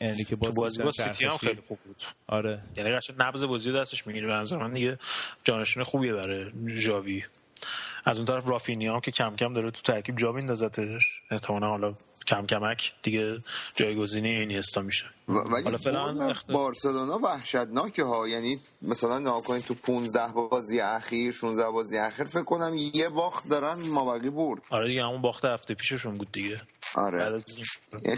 [0.00, 1.96] انریکه باز بازی با سیتی هم خیلی خوب بود.
[2.26, 2.62] آره.
[2.76, 4.26] یعنی قشنگ نبض بازی رو دستش می‌گیره.
[4.26, 4.98] به نظر من دیگه
[5.44, 7.24] جانشین خوبیه برای ژاوی.
[8.04, 11.20] از اون طرف رافینیا هم که کم کم داره تو ترکیب جا میندازتش.
[11.30, 11.94] احتمالاً حالا
[12.26, 13.40] کم کمک دیگه
[13.76, 15.04] جایگزینی اینیستا میشه.
[15.28, 18.28] ولی حالا فعلا بارسلونا وحشتناکه ها.
[18.28, 23.48] یعنی مثلا نگاه کنید تو 15 بازی اخیر 16 بازی اخیر فکر کنم یه باخت
[23.48, 24.62] دارن مابقی برد.
[24.70, 26.60] آره دیگه همون باخت هفته پیششون بود دیگه.
[26.94, 27.42] آره.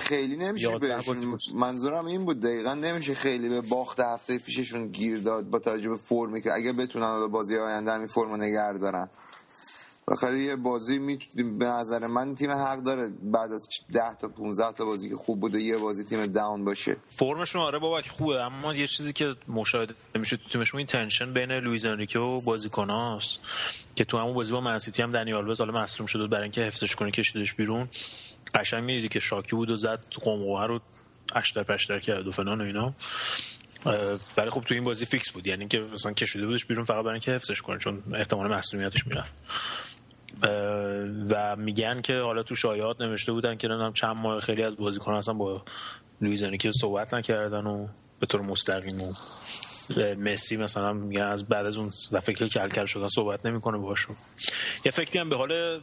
[0.00, 1.38] خیلی نمیشه بهشون.
[1.54, 5.96] منظورم این بود دقیقا نمیشه خیلی به باخت هفته پیششون گیر داد با توجه به
[5.96, 9.10] فرمی که اگه بتونن حالا بازی آینده همین فرم رو نگه دارن.
[10.08, 14.72] بخاطر یه بازی می‌تونیم به نظر من تیم حق داره بعد از 10 تا 15
[14.72, 16.96] تا بازی که خوب بود و یه بازی تیم داون باشه.
[17.08, 21.52] فرمشون آره بابک خوبه اما یه چیزی که مشاهده میشه تو تیمشون این تنشن بین
[21.52, 23.40] لوئیز انریکه و بازیکناست
[23.94, 26.60] که تو همون بازی با Man City هم دنی آلوز حالا مصدوم شده برای اینکه
[26.60, 27.88] حفظش کنه کشیدش بیرون.
[28.54, 30.80] قشنگ می‌دیدی که شاکی بود و زد قمقمه رو
[31.34, 32.94] اشتر پشتر کرد و فلان و اینا.
[34.36, 37.12] ولی خب تو این بازی فیکس بود یعنی که مثلا کشیده بودش بیرون فقط برای
[37.12, 39.32] اینکه حفظش کنه چون احتمال مصدومیتش می‌رفت.
[41.30, 45.18] و میگن که حالا تو شایعات نوشته بودن که نمی‌دونم چند ماه خیلی از بازیکنان
[45.18, 45.64] اصلا با
[46.20, 47.86] لوئیز انریکه صحبت نکردن و
[48.20, 49.12] به طور مستقیم و
[50.18, 54.16] مسی مثلا میگن از بعد از اون دفعه که کل کل شدن صحبت نمی‌کنه باهاشون.
[54.84, 55.80] یه فکری هم به حال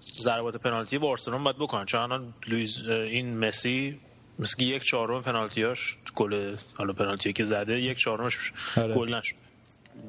[0.00, 1.84] ضربات پنالتی بارسلون باید بکنن.
[1.84, 4.00] چون الان لوئیز این مسی
[4.38, 8.94] مثل که یک چهارم پنالتیاش گل حالا پنالتی که زده یک چهارمش آره.
[8.94, 9.34] گل نشد.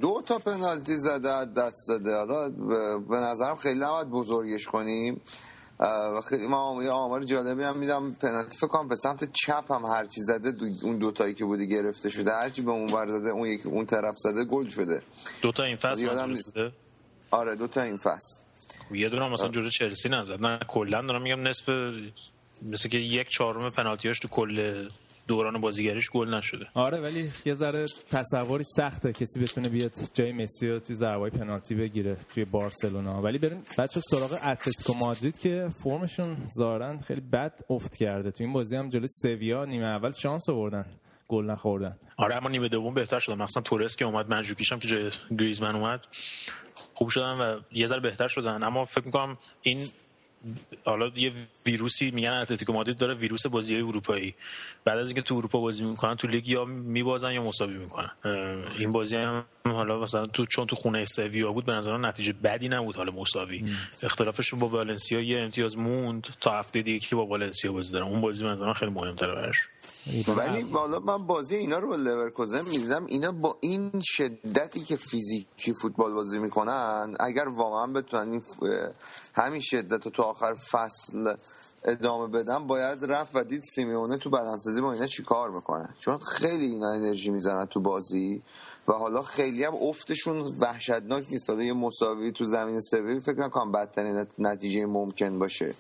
[0.02, 2.50] دو تا پنالتی زده دست داده حالا
[3.10, 5.22] به- نظرم خیلی نباید بزرگش کنیم.
[5.80, 8.14] و خیلی ما یه آمار جالبی هم میدم.
[8.14, 12.10] پنالتی فکر کنم به سمت چپ هم هرچی زده دو اون دوتایی که بوده گرفته
[12.10, 15.02] شده هرچی به اون ور داده اون یکی اون طرف زده گل شده.
[15.42, 16.38] دو تا این فصل یادم.
[17.32, 18.40] آره دوتا این فصل.
[18.92, 21.70] یه دونه مثلا جلوی چلسی نزد نه کلا دارم میگم نصف
[22.62, 24.90] مثل که یک چهارم پنالتیاش تو کل
[25.28, 26.66] دوران بازیگریش گل نشده.
[26.74, 29.14] آره ولی یه ذره تصورش سخته.
[29.14, 33.22] کسی بتونه بیاد جای مسی رو توی ضربای پنالتی بگیره توی بارسلونا.
[33.22, 38.32] ولی بریم بچه سراغ اتلتیکو مادرید که فرمشون ظاهرا خیلی بد افت کرده.
[38.32, 40.86] تو این بازی هم جلوی سویا نیمه اول شانس آوردن.
[41.28, 41.98] گل نخوردن.
[42.18, 45.76] آره اما نیمه دوم بهتر شدن مثلا تورس که اومد منجوکیش هم که جای گریزمن
[45.76, 46.08] اومد
[46.94, 48.64] خوب شدن و یه ذره بهتر شدن.
[48.64, 49.88] اما فکر می‌کنم این
[50.86, 51.32] حالا یه
[51.66, 54.36] ویروسی میگن اتلتیکو مادرید داره ویروس بازی اروپایی.
[54.86, 58.12] بعد از اینکه تو اروپا بازی می‌کنن تو لیگ یا میبازن یا مساوی می‌کنن.
[58.80, 62.34] این بازی هم حالا مثلا تو چون تو خونه سویا بود به نظر من نتیجه
[62.34, 63.64] بدی نبود حالا مساوی.
[64.04, 68.08] اختلافشون با والنسیا یه امتیاز موند تا هفته دیگه که با والنسیا بازی دارن.
[68.08, 69.58] اون بازی به من خیلی مهمتره براش.
[70.28, 73.06] ولی حالا من بازی اینا رو با لورکوزن می‌دیدم.
[73.06, 78.92] اینا با این شدتی که فیزیکی فوتبال بازی می‌کنن اگر واقعا بتونن این ف-
[79.34, 81.36] همین شدت رو تو آخر فصل
[81.86, 86.66] ادامه بدن باید رفت و دید سیمیونه تو بدنسازی با اینا چیکار می‌کنه؟ چون خیلی
[86.66, 88.42] اینا انرژی می‌زنن تو بازی
[88.88, 91.50] و حالا خیلی هم افتشون وحشتناک نیست.
[91.50, 95.74] حالا یه مساوی تو زمین سوی فکر نکنم بدترین نتیجه ممکن باشه.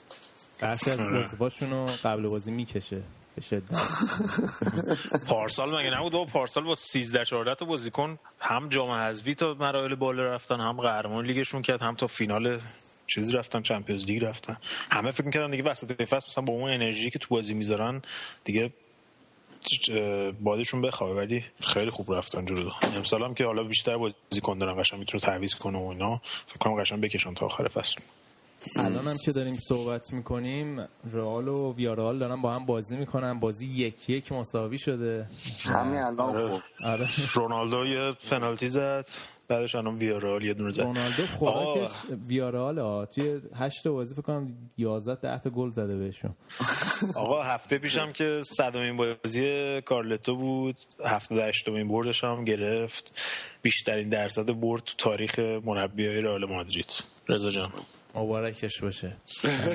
[0.59, 0.99] برخی از
[1.61, 3.03] رو قبل بازی می‌کشه
[3.35, 3.63] به شدت.
[5.29, 9.95] پارسال مگه نبود؟ بابا پارسال با 13 14 تا بازیکن هم جام حذفی تا مراحل
[9.95, 12.59] بالا رفتن هم قهرمان لیگشون کرد هم تا فینال
[13.07, 14.57] چیز رفتن چمپیونز لیگ رفتن.
[14.91, 18.01] همه فکر می‌کردن دیگه وسط فصل مثلا با اون انرژی که تو بازی می‌ذارن
[18.43, 18.73] دیگه
[20.41, 22.69] بادشون بخوابه ولی خیلی خوب رفتن جلو.
[22.95, 26.21] امسال هم که حالا بیشتر بازیکن دارن قشنگ می‌تونه تعویض کنه و اینا.
[26.47, 28.01] فکر کنم قشنگ بکشن تا آخر فصل.
[28.77, 33.39] الان هم که داریم صحبت می‌کنیم رئال و ویارال دارن با هم بازی می‌کنن.
[33.39, 35.27] بازی یک یک مساوی شده.
[35.65, 36.61] همین الان خب.
[36.85, 37.09] آره.
[37.33, 39.07] رونالدو یه پنالتی زد.
[39.47, 40.81] بعدش الان ویارال یه دونه زد.
[40.81, 41.91] رونالدو خوراکش
[42.27, 46.33] ویارال ها توی هشت تا بازی فکر کنم 11 ده تا گل زده بهشون.
[47.15, 53.21] آقا هفته پیشم که صدامین بازی کارلتو بود هفته هشتمین بردش هم گرفت.
[53.61, 57.03] بیشترین درصد برد تو تاریخ مربیای رئال مادرید.
[57.29, 57.71] رضا جان.
[58.15, 59.17] مبارکش باشه.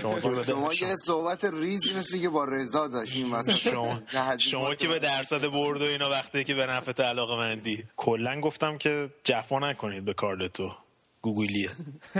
[0.01, 4.01] شما که به شما یه صحبت ریزی مثل که با رضا داشتیم شما,
[4.39, 7.85] شما که به درصد برد و اینا وقتی که به نفع علاقه مندی.
[7.97, 10.74] کلا گفتم که جفا نکنید به کارلتو
[11.23, 11.70] گوگلیه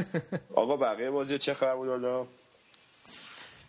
[0.55, 2.27] آقا بقیه بازی چه خبر بود حالا؟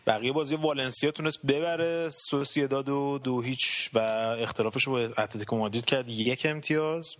[0.07, 2.09] بقیه بازی والنسیا تونست ببره.
[2.09, 3.99] سوسیداد و دو هیچ و
[4.39, 6.09] اختلافش رو با اتلتیکو مادرید کرد.
[6.09, 7.15] یک امتیاز.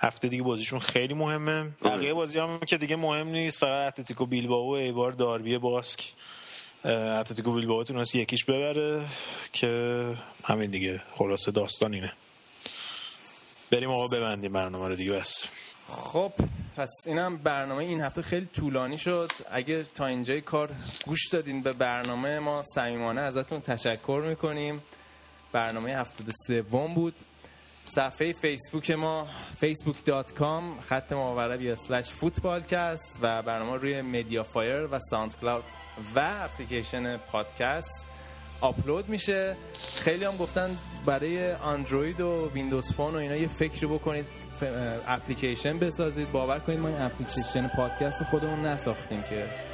[0.00, 1.70] هفته دیگه بازیشون خیلی مهمه.
[1.84, 6.12] بقیه بازی هم که دیگه مهم نیست فقط اتلتیکو بیلبائو و ایبار داربی باسک
[6.84, 9.06] اتلتیکو بیلبائو تونست یکیش ببره
[9.52, 10.14] که
[10.44, 12.12] همین دیگه خلاصه داستان اینه.
[13.70, 15.46] بریم آقا ببندیم برنامه رو دیگه بس.
[15.88, 16.32] خب
[16.76, 19.28] پس اینم برنامه این هفته خیلی طولانی شد.
[19.50, 20.70] اگه تا اینجای کار
[21.06, 24.82] گوش دادین به برنامه ما صمیمانه ازتون تشکر می‌کنیم.
[25.52, 27.14] برنامه هفته سوم بود.
[27.84, 29.26] صفحه فیسبوک ما
[29.62, 35.64] facebook.com خط مورب یا slash Footballcast و برنامه روی MediaFire و SoundCloud
[36.14, 38.08] و اپلیکیشن پادکست
[38.60, 39.56] آپلود میشه.
[40.02, 44.26] خیلی هم گفتن برای اندروید و Windows Phone و اینا یه فکری بکنید
[45.06, 46.32] اپلیکیشن بسازید.
[46.32, 49.69] باور کنید ما این اپلیکیشن پادکست خودمون نساختیم که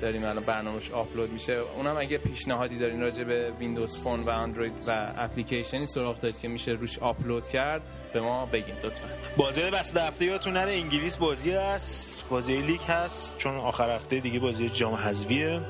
[0.00, 1.52] داریم الان برنامهش آپلود میشه.
[1.52, 6.48] اونم اگه پیشنهادی دارین راجع به Windows Phone و اندروید و اپلیکیشنی سراغ دارید که
[6.48, 9.08] میشه روش آپلود کرد به ما بگین لطفا.
[9.36, 14.40] بازی بسته هفته یادتون نره انگلیس بازی هست بازی لیگ هست چون آخر هفته دیگه
[14.40, 15.60] بازی جام حذفیه.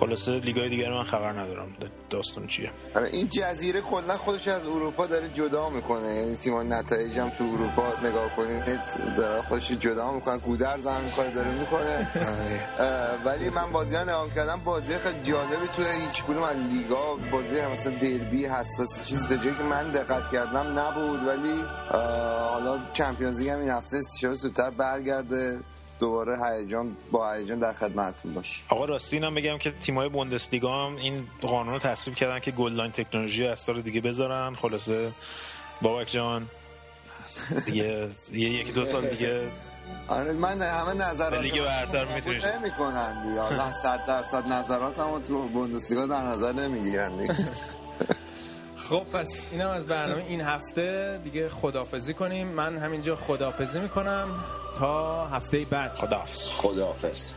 [0.00, 1.76] خلاصه لیگای دیگر من خبر ندارم.
[2.10, 6.14] داستان چیه؟ آره این جزیره کلا خودش از اروپا داره جدا می‌کنه.
[6.14, 8.64] یعنی تیم نتایج هم تو اروپا نگاه کنید
[9.16, 12.08] داره خودش جدا می‌کنه گودرز هم کار داره می‌کنه.
[13.24, 17.58] ولی من بازی ها نگاه کردم بازی خیلی جالبی تو هیچ کدوم از لیگا بازی
[17.58, 21.26] هم مثلا دربی حساسی چیز تا که من دقت کردم نبود.
[21.26, 21.64] ولی
[22.50, 25.60] حالا Champions League هم این هفته شاید زودتر برگرده.
[26.00, 30.96] دوباره هیجان با هیجان در خدمتتون باش آقا راستی اینم بگم که تیمای بوندسلیگا هم
[30.96, 34.54] این قانون رو تصویب کردن که goal line technology سال دیگه بذارن.
[34.54, 35.12] خلاصه.
[35.82, 36.46] بابک جان.
[37.66, 39.50] دیگه یه یکی دو سال دیگه.
[40.08, 42.40] آره من همه نظرات لیگ برتر می‌تونی.
[42.40, 43.40] چیز- نمی کنن دیگه.
[43.40, 47.10] حالا 100 درصد نظرات هم تو بوندسلیگا در نظر نمی‌گیرن
[48.76, 51.20] خب پس اینم از برنامه این هفته.
[51.24, 52.48] دیگه خدافزی کنیم.
[52.48, 54.44] من همینجا خدافزی می‌کنم.
[54.78, 55.94] تا هفته بعد.
[55.94, 56.52] خداحافظ.
[56.52, 57.32] خداحافظ.